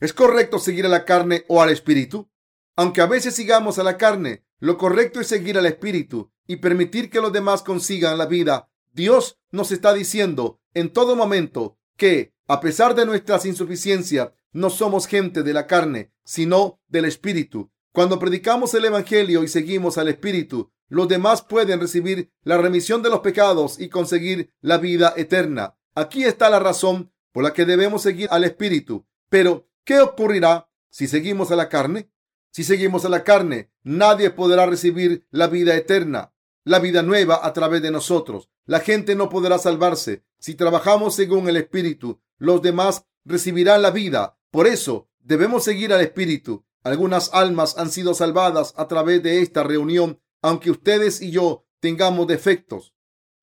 ¿Es 0.00 0.12
correcto 0.12 0.58
seguir 0.58 0.86
a 0.86 0.88
la 0.88 1.04
carne 1.04 1.44
o 1.48 1.62
al 1.62 1.70
Espíritu? 1.70 2.30
Aunque 2.76 3.00
a 3.00 3.06
veces 3.06 3.34
sigamos 3.34 3.78
a 3.78 3.84
la 3.84 3.96
carne, 3.96 4.44
lo 4.58 4.76
correcto 4.76 5.20
es 5.20 5.28
seguir 5.28 5.56
al 5.56 5.66
Espíritu 5.66 6.32
y 6.46 6.56
permitir 6.56 7.10
que 7.10 7.20
los 7.20 7.32
demás 7.32 7.62
consigan 7.62 8.18
la 8.18 8.26
vida. 8.26 8.70
Dios 8.92 9.38
nos 9.50 9.72
está 9.72 9.92
diciendo 9.94 10.60
en 10.74 10.92
todo 10.92 11.16
momento 11.16 11.78
que, 11.96 12.34
a 12.48 12.60
pesar 12.60 12.94
de 12.94 13.06
nuestras 13.06 13.46
insuficiencias, 13.46 14.32
no 14.52 14.70
somos 14.70 15.06
gente 15.06 15.42
de 15.42 15.52
la 15.52 15.66
carne, 15.66 16.12
sino 16.24 16.80
del 16.88 17.04
Espíritu. 17.04 17.70
Cuando 17.92 18.18
predicamos 18.18 18.74
el 18.74 18.84
Evangelio 18.84 19.44
y 19.44 19.48
seguimos 19.48 19.98
al 19.98 20.08
Espíritu, 20.08 20.72
los 20.88 21.08
demás 21.08 21.42
pueden 21.42 21.80
recibir 21.80 22.32
la 22.42 22.58
remisión 22.58 23.02
de 23.02 23.10
los 23.10 23.20
pecados 23.20 23.80
y 23.80 23.88
conseguir 23.88 24.52
la 24.60 24.78
vida 24.78 25.14
eterna. 25.16 25.76
Aquí 25.94 26.24
está 26.24 26.50
la 26.50 26.58
razón 26.58 27.12
por 27.32 27.44
la 27.44 27.52
que 27.52 27.64
debemos 27.64 28.02
seguir 28.02 28.28
al 28.30 28.44
Espíritu. 28.44 29.06
Pero, 29.28 29.68
¿qué 29.84 30.00
ocurrirá 30.00 30.68
si 30.90 31.06
seguimos 31.06 31.50
a 31.50 31.56
la 31.56 31.68
carne? 31.68 32.10
Si 32.50 32.64
seguimos 32.64 33.04
a 33.04 33.08
la 33.08 33.24
carne, 33.24 33.72
nadie 33.82 34.30
podrá 34.30 34.66
recibir 34.66 35.26
la 35.30 35.48
vida 35.48 35.74
eterna, 35.74 36.34
la 36.64 36.78
vida 36.78 37.02
nueva 37.02 37.40
a 37.44 37.52
través 37.52 37.82
de 37.82 37.90
nosotros. 37.90 38.48
La 38.64 38.80
gente 38.80 39.14
no 39.14 39.28
podrá 39.28 39.58
salvarse. 39.58 40.24
Si 40.38 40.54
trabajamos 40.54 41.14
según 41.14 41.48
el 41.48 41.56
Espíritu, 41.56 42.20
los 42.38 42.62
demás 42.62 43.06
recibirán 43.24 43.82
la 43.82 43.90
vida. 43.90 44.38
Por 44.50 44.66
eso 44.66 45.08
debemos 45.18 45.64
seguir 45.64 45.92
al 45.92 46.00
Espíritu. 46.00 46.64
Algunas 46.82 47.30
almas 47.32 47.76
han 47.78 47.90
sido 47.90 48.14
salvadas 48.14 48.74
a 48.76 48.86
través 48.88 49.22
de 49.22 49.42
esta 49.42 49.62
reunión, 49.62 50.20
aunque 50.42 50.70
ustedes 50.70 51.20
y 51.22 51.30
yo 51.30 51.66
tengamos 51.80 52.26
defectos. 52.26 52.94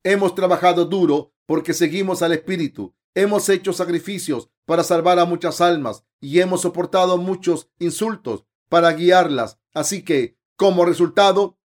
Hemos 0.04 0.36
trabajado 0.36 0.86
duro 0.86 1.34
porque 1.46 1.74
seguimos 1.74 2.22
al 2.22 2.32
Espíritu. 2.32 2.96
Hemos 3.14 3.50
hecho 3.50 3.74
sacrificios 3.74 4.51
para 4.66 4.84
salvar 4.84 5.20
a 5.20 5.26
muchas 5.26 5.62
almas 5.62 6.04
y 6.20 6.40
hemos 6.40 6.62
soportado 6.62 7.18
muchos 7.18 7.70
insultos 7.80 8.46
para 8.70 8.92
guiarlas. 8.94 9.60
Así 9.74 10.04
que, 10.04 10.38
como 10.56 10.86
resultado, 10.86 11.58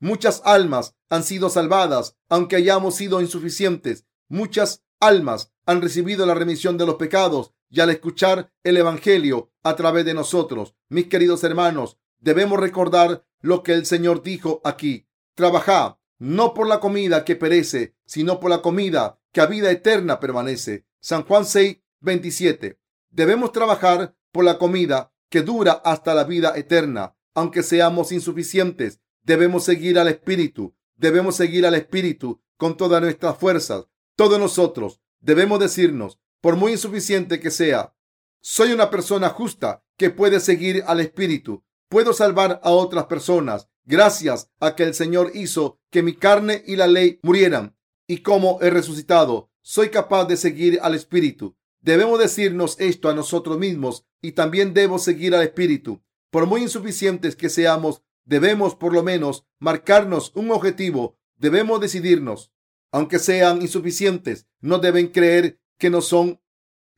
muchas 0.00 0.42
almas 0.44 0.96
han 1.08 1.24
sido 1.24 1.50
salvadas, 1.50 2.16
aunque 2.28 2.56
hayamos 2.56 2.96
sido 2.96 3.20
insuficientes. 3.20 4.06
Muchas 4.28 4.84
almas 5.00 5.52
han 5.66 5.82
recibido 5.82 6.26
la 6.26 6.34
remisión 6.34 6.76
de 6.76 6.86
los 6.86 6.96
pecados 6.96 7.52
y 7.68 7.80
al 7.80 7.90
escuchar 7.90 8.52
el 8.64 8.76
Evangelio 8.76 9.52
a 9.62 9.76
través 9.76 10.04
de 10.04 10.14
nosotros, 10.14 10.74
mis 10.88 11.06
queridos 11.06 11.44
hermanos, 11.44 11.98
debemos 12.18 12.58
recordar 12.58 13.24
lo 13.40 13.62
que 13.62 13.72
el 13.72 13.86
Señor 13.86 14.22
dijo 14.22 14.60
aquí. 14.64 15.06
Trabajad 15.34 15.96
no 16.20 16.52
por 16.52 16.68
la 16.68 16.80
comida 16.80 17.24
que 17.24 17.34
perece, 17.34 17.96
sino 18.04 18.38
por 18.40 18.50
la 18.50 18.60
comida 18.60 19.18
que 19.32 19.40
a 19.40 19.46
vida 19.46 19.70
eterna 19.70 20.20
permanece. 20.20 20.86
San 21.00 21.24
Juan 21.24 21.46
6, 21.46 21.78
27. 22.00 22.78
Debemos 23.10 23.52
trabajar 23.52 24.14
por 24.32 24.44
la 24.44 24.58
comida 24.58 25.12
que 25.28 25.42
dura 25.42 25.72
hasta 25.84 26.14
la 26.14 26.24
vida 26.24 26.52
eterna. 26.56 27.16
Aunque 27.34 27.62
seamos 27.62 28.12
insuficientes, 28.12 29.00
debemos 29.22 29.64
seguir 29.64 29.98
al 29.98 30.08
Espíritu. 30.08 30.74
Debemos 30.96 31.36
seguir 31.36 31.66
al 31.66 31.74
Espíritu 31.74 32.42
con 32.56 32.76
todas 32.76 33.00
nuestras 33.00 33.38
fuerzas. 33.38 33.86
Todos 34.16 34.38
nosotros 34.38 35.00
debemos 35.20 35.60
decirnos, 35.60 36.18
por 36.40 36.56
muy 36.56 36.72
insuficiente 36.72 37.40
que 37.40 37.50
sea, 37.50 37.94
soy 38.42 38.72
una 38.72 38.90
persona 38.90 39.28
justa 39.28 39.84
que 39.96 40.10
puede 40.10 40.40
seguir 40.40 40.82
al 40.86 41.00
Espíritu. 41.00 41.64
Puedo 41.88 42.12
salvar 42.12 42.60
a 42.62 42.70
otras 42.70 43.06
personas 43.06 43.68
gracias 43.84 44.50
a 44.60 44.74
que 44.74 44.84
el 44.84 44.94
Señor 44.94 45.32
hizo 45.34 45.80
que 45.90 46.02
mi 46.02 46.14
carne 46.14 46.62
y 46.66 46.76
la 46.76 46.86
ley 46.86 47.18
murieran. 47.22 47.76
Y 48.06 48.18
como 48.18 48.58
he 48.62 48.70
resucitado, 48.70 49.50
soy 49.62 49.90
capaz 49.90 50.24
de 50.24 50.36
seguir 50.36 50.78
al 50.82 50.94
Espíritu. 50.94 51.56
Debemos 51.82 52.18
decirnos 52.18 52.76
esto 52.78 53.08
a 53.08 53.14
nosotros 53.14 53.58
mismos 53.58 54.04
y 54.20 54.32
también 54.32 54.74
debo 54.74 54.98
seguir 54.98 55.34
al 55.34 55.42
Espíritu. 55.42 56.02
Por 56.30 56.46
muy 56.46 56.60
insuficientes 56.60 57.36
que 57.36 57.48
seamos, 57.48 58.02
debemos 58.24 58.74
por 58.74 58.92
lo 58.92 59.02
menos 59.02 59.46
marcarnos 59.58 60.30
un 60.34 60.50
objetivo. 60.50 61.18
Debemos 61.36 61.80
decidirnos. 61.80 62.52
Aunque 62.92 63.18
sean 63.18 63.62
insuficientes, 63.62 64.46
no 64.60 64.78
deben 64.78 65.08
creer 65.08 65.58
que 65.78 65.88
no 65.88 66.02
son 66.02 66.42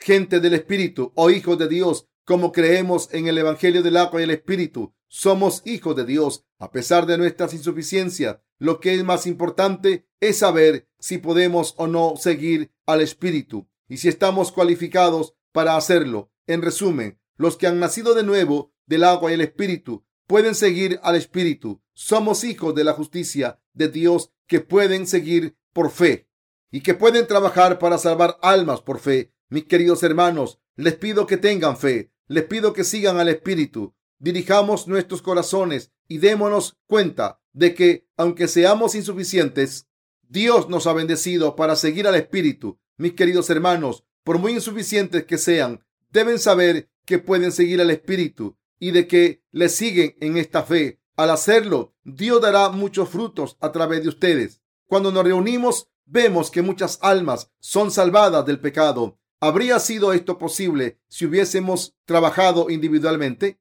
gente 0.01 0.41
del 0.41 0.55
Espíritu 0.55 1.13
o 1.15 1.31
hijos 1.31 1.59
de 1.59 1.69
Dios, 1.69 2.09
como 2.25 2.51
creemos 2.51 3.09
en 3.13 3.29
el 3.29 3.39
Evangelio 3.39 3.83
del 3.85 3.97
agua 3.97 4.21
y 4.21 4.25
el 4.25 4.31
Espíritu. 4.33 4.95
Somos 5.07 5.63
hijos 5.65 5.95
de 5.95 6.07
Dios 6.07 6.45
a 6.59 6.73
pesar 6.73 7.07
de 7.07 7.19
nuestras 7.19 7.55
insuficiencias. 7.55 8.39
Lo 8.59 8.81
que 8.81 8.95
es 8.95 9.05
más 9.05 9.27
importante 9.27 10.09
es 10.19 10.39
saber 10.39 10.89
si 10.99 11.19
podemos 11.19 11.75
o 11.77 11.87
no 11.87 12.15
seguir 12.17 12.73
al 12.87 13.01
Espíritu 13.01 13.69
y 13.89 13.99
si 13.99 14.09
estamos 14.09 14.53
cualificados 14.53 15.35
para 15.53 15.77
hacerlo. 15.77 16.31
En 16.47 16.63
resumen, 16.63 17.21
los 17.37 17.57
que 17.57 17.67
han 17.67 17.79
nacido 17.79 18.15
de 18.15 18.23
nuevo 18.23 18.73
del 18.87 19.05
agua 19.05 19.31
y 19.31 19.35
el 19.35 19.41
espíritu 19.41 20.05
pueden 20.27 20.55
seguir 20.55 20.99
al 21.03 21.17
espíritu. 21.17 21.83
Somos 21.95 22.45
hijos 22.45 22.75
de 22.75 22.85
la 22.85 22.95
justicia 22.95 23.61
de 23.75 23.89
Dios 23.89 24.31
que 24.47 24.61
pueden 24.61 25.07
seguir 25.07 25.57
por 25.73 25.91
fe 25.91 26.29
y 26.71 26.81
que 26.81 26.95
pueden 26.95 27.27
trabajar 27.27 27.79
para 27.79 27.99
salvar 27.99 28.39
almas 28.43 28.81
por 28.81 28.99
fe. 28.99 29.33
Mis 29.49 29.65
queridos 29.65 30.03
hermanos, 30.03 30.59
les 30.77 30.95
pido 30.95 31.27
que 31.27 31.37
tengan 31.37 31.77
fe, 31.77 32.13
les 32.27 32.45
pido 32.45 32.73
que 32.73 32.85
sigan 32.85 33.19
al 33.19 33.29
espíritu. 33.29 33.95
Dirijamos 34.19 34.89
nuestros 34.89 35.21
corazones 35.21 35.93
y 36.09 36.19
démonos 36.19 36.79
cuenta 36.87 37.41
de 37.53 37.75
que, 37.75 38.09
aunque 38.17 38.49
seamos 38.49 38.95
insuficientes, 38.95 39.89
Dios 40.23 40.69
nos 40.71 40.87
ha 40.87 40.95
bendecido 40.95 41.57
para 41.57 41.77
seguir 41.77 42.07
al 42.07 42.15
espíritu 42.15 42.79
mis 42.97 43.13
queridos 43.15 43.51
hermanos, 43.51 44.05
por 44.25 44.39
muy 44.39 44.53
insuficientes 44.53 45.25
que 45.25 45.39
sean, 45.39 45.85
deben 46.11 46.39
saber 46.39 46.91
que 47.05 47.19
pueden 47.19 47.53
seguir 47.53 47.81
al 47.81 47.91
Espíritu 47.91 48.57
y 48.79 48.91
de 48.91 49.07
que 49.07 49.43
le 49.51 49.69
siguen 49.69 50.17
en 50.21 50.37
esta 50.37 50.63
fe. 50.63 51.01
Al 51.17 51.31
hacerlo, 51.31 51.95
Dios 52.05 52.41
dará 52.41 52.69
muchos 52.71 53.09
frutos 53.09 53.57
a 53.61 53.73
través 53.73 54.03
de 54.03 54.09
ustedes. 54.09 54.61
Cuando 54.87 55.13
nos 55.13 55.25
reunimos, 55.25 55.89
vemos 56.05 56.51
que 56.51 56.63
muchas 56.63 56.99
almas 57.03 57.51
son 57.61 57.91
salvadas 57.91 58.45
del 58.47 58.61
pecado. 58.61 59.19
¿Habría 59.41 59.79
sido 59.79 60.13
esto 60.13 60.39
posible 60.39 61.01
si 61.09 61.27
hubiésemos 61.27 61.95
trabajado 62.05 62.71
individualmente? 62.71 63.61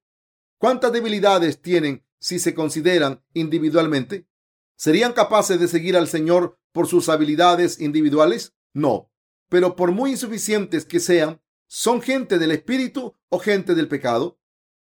¿Cuántas 0.58 0.92
debilidades 0.92 1.62
tienen 1.62 2.04
si 2.20 2.40
se 2.40 2.54
consideran 2.54 3.24
individualmente? 3.34 4.28
¿Serían 4.76 5.14
capaces 5.14 5.60
de 5.60 5.68
seguir 5.68 5.96
al 5.98 6.08
Señor 6.08 6.58
por 6.72 6.88
sus 6.88 7.10
habilidades 7.10 7.80
individuales? 7.80 8.54
No. 8.74 9.11
Pero 9.52 9.76
por 9.76 9.92
muy 9.92 10.12
insuficientes 10.12 10.86
que 10.86 11.02
sean, 11.02 11.42
¿son 11.68 12.02
gente 12.02 12.40
del 12.40 12.52
Espíritu 12.52 13.18
o 13.28 13.38
gente 13.38 13.76
del 13.76 13.90
pecado? 13.90 14.40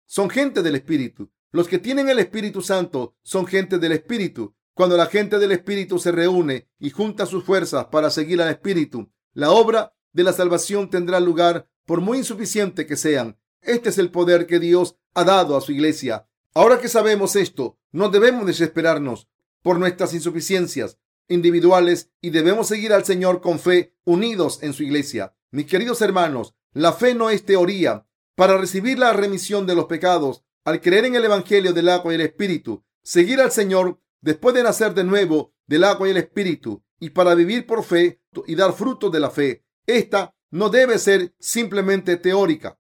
Son 0.05 0.29
gente 0.29 0.61
del 0.63 0.75
Espíritu. 0.75 1.33
Los 1.51 1.67
que 1.67 1.79
tienen 1.79 2.11
el 2.11 2.19
Espíritu 2.19 2.61
Santo 2.61 3.17
son 3.23 3.47
gente 3.47 3.79
del 3.79 3.93
Espíritu. 3.93 4.55
Cuando 4.75 4.99
la 4.99 5.07
gente 5.07 5.39
del 5.39 5.53
Espíritu 5.53 5.99
se 5.99 6.13
reúne 6.13 6.69
y 6.79 6.91
junta 6.91 7.25
sus 7.25 7.43
fuerzas 7.43 7.87
para 7.87 8.11
seguir 8.11 8.43
al 8.43 8.51
Espíritu, 8.51 9.11
la 9.33 9.51
obra 9.51 9.95
de 10.13 10.25
la 10.25 10.35
salvación 10.35 10.91
tendrá 10.91 11.21
lugar 11.21 11.67
por 11.87 12.03
muy 12.03 12.19
insuficiente 12.19 12.85
que 12.85 12.97
sean. 12.97 13.39
Este 13.63 13.89
es 13.89 13.97
el 13.97 14.11
poder 14.11 14.47
que 14.47 14.61
Dios 14.61 14.99
ha 15.15 15.25
dado 15.25 15.57
a 15.57 15.63
su 15.63 15.73
iglesia. 15.73 16.29
Ahora 16.53 16.81
que 16.81 16.89
sabemos 16.91 17.35
esto, 17.35 17.79
no 17.93 18.11
debemos 18.11 18.45
desesperarnos 18.45 19.27
por 19.63 19.79
nuestras 19.79 20.13
insuficiencias 20.13 20.99
individuales 21.31 22.11
y 22.21 22.31
debemos 22.31 22.69
seguir 22.69 22.93
al 22.93 23.07
Señor 23.07 23.41
con 23.41 23.59
fe, 23.59 23.95
unidos 24.05 24.59
en 24.63 24.75
su 24.75 24.83
iglesia. 24.83 25.35
Mis 25.51 25.67
queridos 25.67 26.03
hermanos, 26.03 26.55
la 26.73 26.93
fe 26.93 27.15
no 27.15 27.31
es 27.31 27.45
teoría. 27.47 28.07
Para 28.35 28.59
recibir 28.59 28.99
la 28.99 29.13
remisión 29.13 29.67
de 29.67 29.75
los 29.75 29.87
pecados, 29.87 30.45
al 30.65 30.81
creer 30.81 31.07
en 31.07 31.15
el 31.15 31.25
Evangelio 31.25 31.73
del 31.73 31.89
agua 31.89 32.13
y 32.13 32.17
el 32.17 32.21
Espíritu, 32.21 32.85
seguir 33.03 33.41
al 33.41 33.51
Señor 33.51 34.01
después 34.21 34.55
de 34.55 34.63
nacer 34.63 34.93
de 34.95 35.05
nuevo 35.05 35.55
del 35.67 35.85
agua 35.85 36.09
y 36.09 36.11
el 36.11 36.19
Espíritu, 36.19 36.83
y 36.99 37.11
para 37.11 37.35
vivir 37.35 37.67
por 37.67 37.83
fe 37.83 38.21
y 38.47 38.55
dar 38.55 38.73
fruto 38.73 39.09
de 39.09 39.21
la 39.21 39.31
fe, 39.31 39.65
esta 39.87 40.35
no 40.51 40.69
debe 40.69 40.99
ser 40.99 41.35
simplemente 41.39 42.17
teórica. 42.17 42.79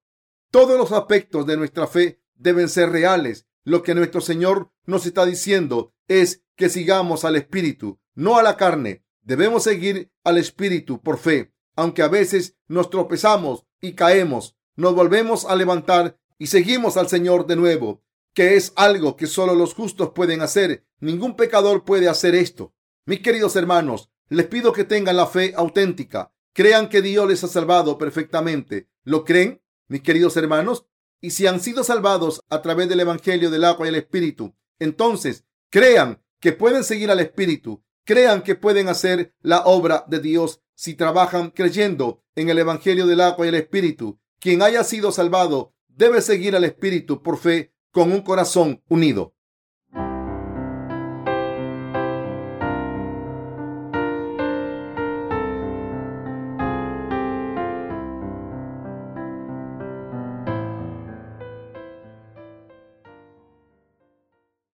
Todos 0.50 0.76
los 0.76 0.92
aspectos 0.92 1.46
de 1.46 1.56
nuestra 1.56 1.86
fe 1.86 2.20
deben 2.34 2.68
ser 2.68 2.90
reales. 2.90 3.46
Lo 3.64 3.82
que 3.82 3.94
nuestro 3.94 4.20
Señor 4.20 4.72
nos 4.84 5.06
está 5.06 5.24
diciendo 5.24 5.94
es 6.08 6.42
que 6.60 6.68
sigamos 6.68 7.24
al 7.24 7.36
Espíritu, 7.36 7.98
no 8.14 8.36
a 8.36 8.42
la 8.42 8.58
carne. 8.58 9.02
Debemos 9.22 9.62
seguir 9.62 10.12
al 10.24 10.36
Espíritu 10.36 11.00
por 11.00 11.16
fe, 11.16 11.54
aunque 11.74 12.02
a 12.02 12.08
veces 12.08 12.54
nos 12.68 12.90
tropezamos 12.90 13.64
y 13.80 13.94
caemos, 13.94 14.58
nos 14.76 14.94
volvemos 14.94 15.46
a 15.46 15.56
levantar 15.56 16.20
y 16.38 16.48
seguimos 16.48 16.98
al 16.98 17.08
Señor 17.08 17.46
de 17.46 17.56
nuevo, 17.56 18.02
que 18.34 18.56
es 18.56 18.74
algo 18.76 19.16
que 19.16 19.26
solo 19.26 19.54
los 19.54 19.72
justos 19.72 20.10
pueden 20.10 20.42
hacer. 20.42 20.84
Ningún 21.00 21.34
pecador 21.34 21.84
puede 21.84 22.10
hacer 22.10 22.34
esto. 22.34 22.74
Mis 23.06 23.20
queridos 23.20 23.56
hermanos, 23.56 24.10
les 24.28 24.46
pido 24.46 24.74
que 24.74 24.84
tengan 24.84 25.16
la 25.16 25.26
fe 25.26 25.54
auténtica, 25.56 26.34
crean 26.52 26.90
que 26.90 27.00
Dios 27.00 27.26
les 27.26 27.42
ha 27.42 27.48
salvado 27.48 27.96
perfectamente. 27.96 28.90
¿Lo 29.02 29.24
creen, 29.24 29.62
mis 29.88 30.02
queridos 30.02 30.36
hermanos? 30.36 30.84
Y 31.22 31.30
si 31.30 31.46
han 31.46 31.60
sido 31.60 31.84
salvados 31.84 32.44
a 32.50 32.60
través 32.60 32.90
del 32.90 33.00
Evangelio 33.00 33.50
del 33.50 33.64
agua 33.64 33.86
y 33.86 33.88
el 33.88 33.94
Espíritu, 33.94 34.54
entonces 34.78 35.46
crean 35.70 36.22
que 36.40 36.52
pueden 36.52 36.84
seguir 36.84 37.10
al 37.10 37.20
Espíritu, 37.20 37.82
crean 38.04 38.42
que 38.42 38.54
pueden 38.54 38.88
hacer 38.88 39.34
la 39.42 39.62
obra 39.64 40.04
de 40.08 40.20
Dios 40.20 40.62
si 40.74 40.94
trabajan 40.94 41.50
creyendo 41.50 42.24
en 42.34 42.48
el 42.48 42.58
Evangelio 42.58 43.06
del 43.06 43.20
agua 43.20 43.46
y 43.46 43.50
el 43.50 43.54
Espíritu. 43.54 44.18
Quien 44.40 44.62
haya 44.62 44.82
sido 44.82 45.12
salvado 45.12 45.74
debe 45.88 46.22
seguir 46.22 46.56
al 46.56 46.64
Espíritu 46.64 47.22
por 47.22 47.36
fe 47.36 47.74
con 47.92 48.10
un 48.10 48.22
corazón 48.22 48.82
unido. 48.88 49.34